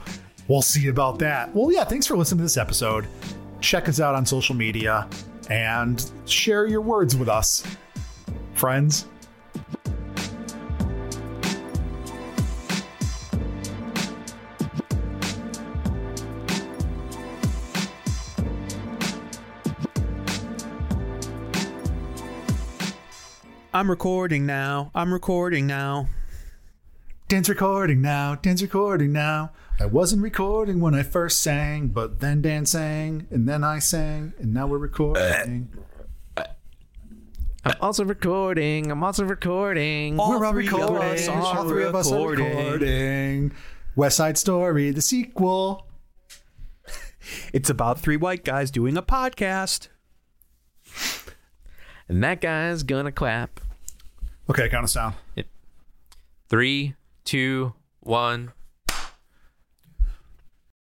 We'll 0.48 0.62
see 0.62 0.88
about 0.88 1.18
that. 1.18 1.55
Well, 1.55 1.70
yeah, 1.70 1.85
thanks 1.85 2.07
for 2.07 2.16
listening 2.16 2.38
to 2.38 2.44
this 2.44 2.57
episode. 2.57 3.07
Check 3.61 3.88
us 3.88 4.00
out 4.00 4.14
on 4.14 4.24
social 4.24 4.55
media 4.55 5.07
and 5.50 6.11
share 6.24 6.66
your 6.66 6.81
words 6.81 7.14
with 7.14 7.28
us, 7.28 7.64
friends. 8.55 9.07
I'm 23.75 23.89
recording 23.89 24.45
now. 24.45 24.91
I'm 24.95 25.13
recording 25.13 25.67
now. 25.67 26.09
Dan's 27.29 27.49
recording 27.49 28.03
now. 28.03 28.35
Dan's 28.35 28.61
recording 28.63 29.13
now. 29.13 29.53
I 29.81 29.87
wasn't 29.87 30.23
recording 30.23 30.81
when 30.81 30.95
I 30.95 31.03
first 31.03 31.41
sang, 31.41 31.89
but 31.89 32.21
then 32.21 32.43
Dan 32.43 32.67
sang, 32.67 33.27
and 33.31 33.49
then 33.49 33.65
I 33.65 33.79
sang, 33.79 34.35
and 34.39 34.53
now 34.53 34.67
we're 34.67 34.77
recording. 34.79 35.71
I'm 37.65 37.75
also 37.81 38.05
recording. 38.05 38.91
I'm 38.91 39.03
also 39.03 39.25
recording. 39.25 40.21
All 40.21 40.39
we're 40.39 40.45
all 40.45 40.53
three 40.53 40.67
of 40.67 40.73
recording. 40.73 40.99
us 40.99 41.29
All 41.29 41.69
three 41.69 41.85
of 41.85 41.95
us 41.95 42.13
are 42.13 42.29
recording. 42.29 42.57
recording. 42.59 43.53
West 43.97 44.17
Side 44.19 44.37
Story, 44.37 44.91
the 44.91 45.01
sequel. 45.03 45.87
It's 47.53 47.71
about 47.71 48.01
three 48.01 48.17
white 48.17 48.45
guys 48.45 48.71
doing 48.71 48.97
a 48.97 49.03
podcast. 49.03 49.89
And 52.12 52.22
that 52.22 52.42
guy's 52.42 52.83
gonna 52.83 53.11
clap. 53.11 53.59
Okay, 54.51 54.68
count 54.68 54.85
us 54.85 54.92
down. 54.92 55.14
Three, 56.51 56.94
two, 57.25 57.72
one. 58.01 58.53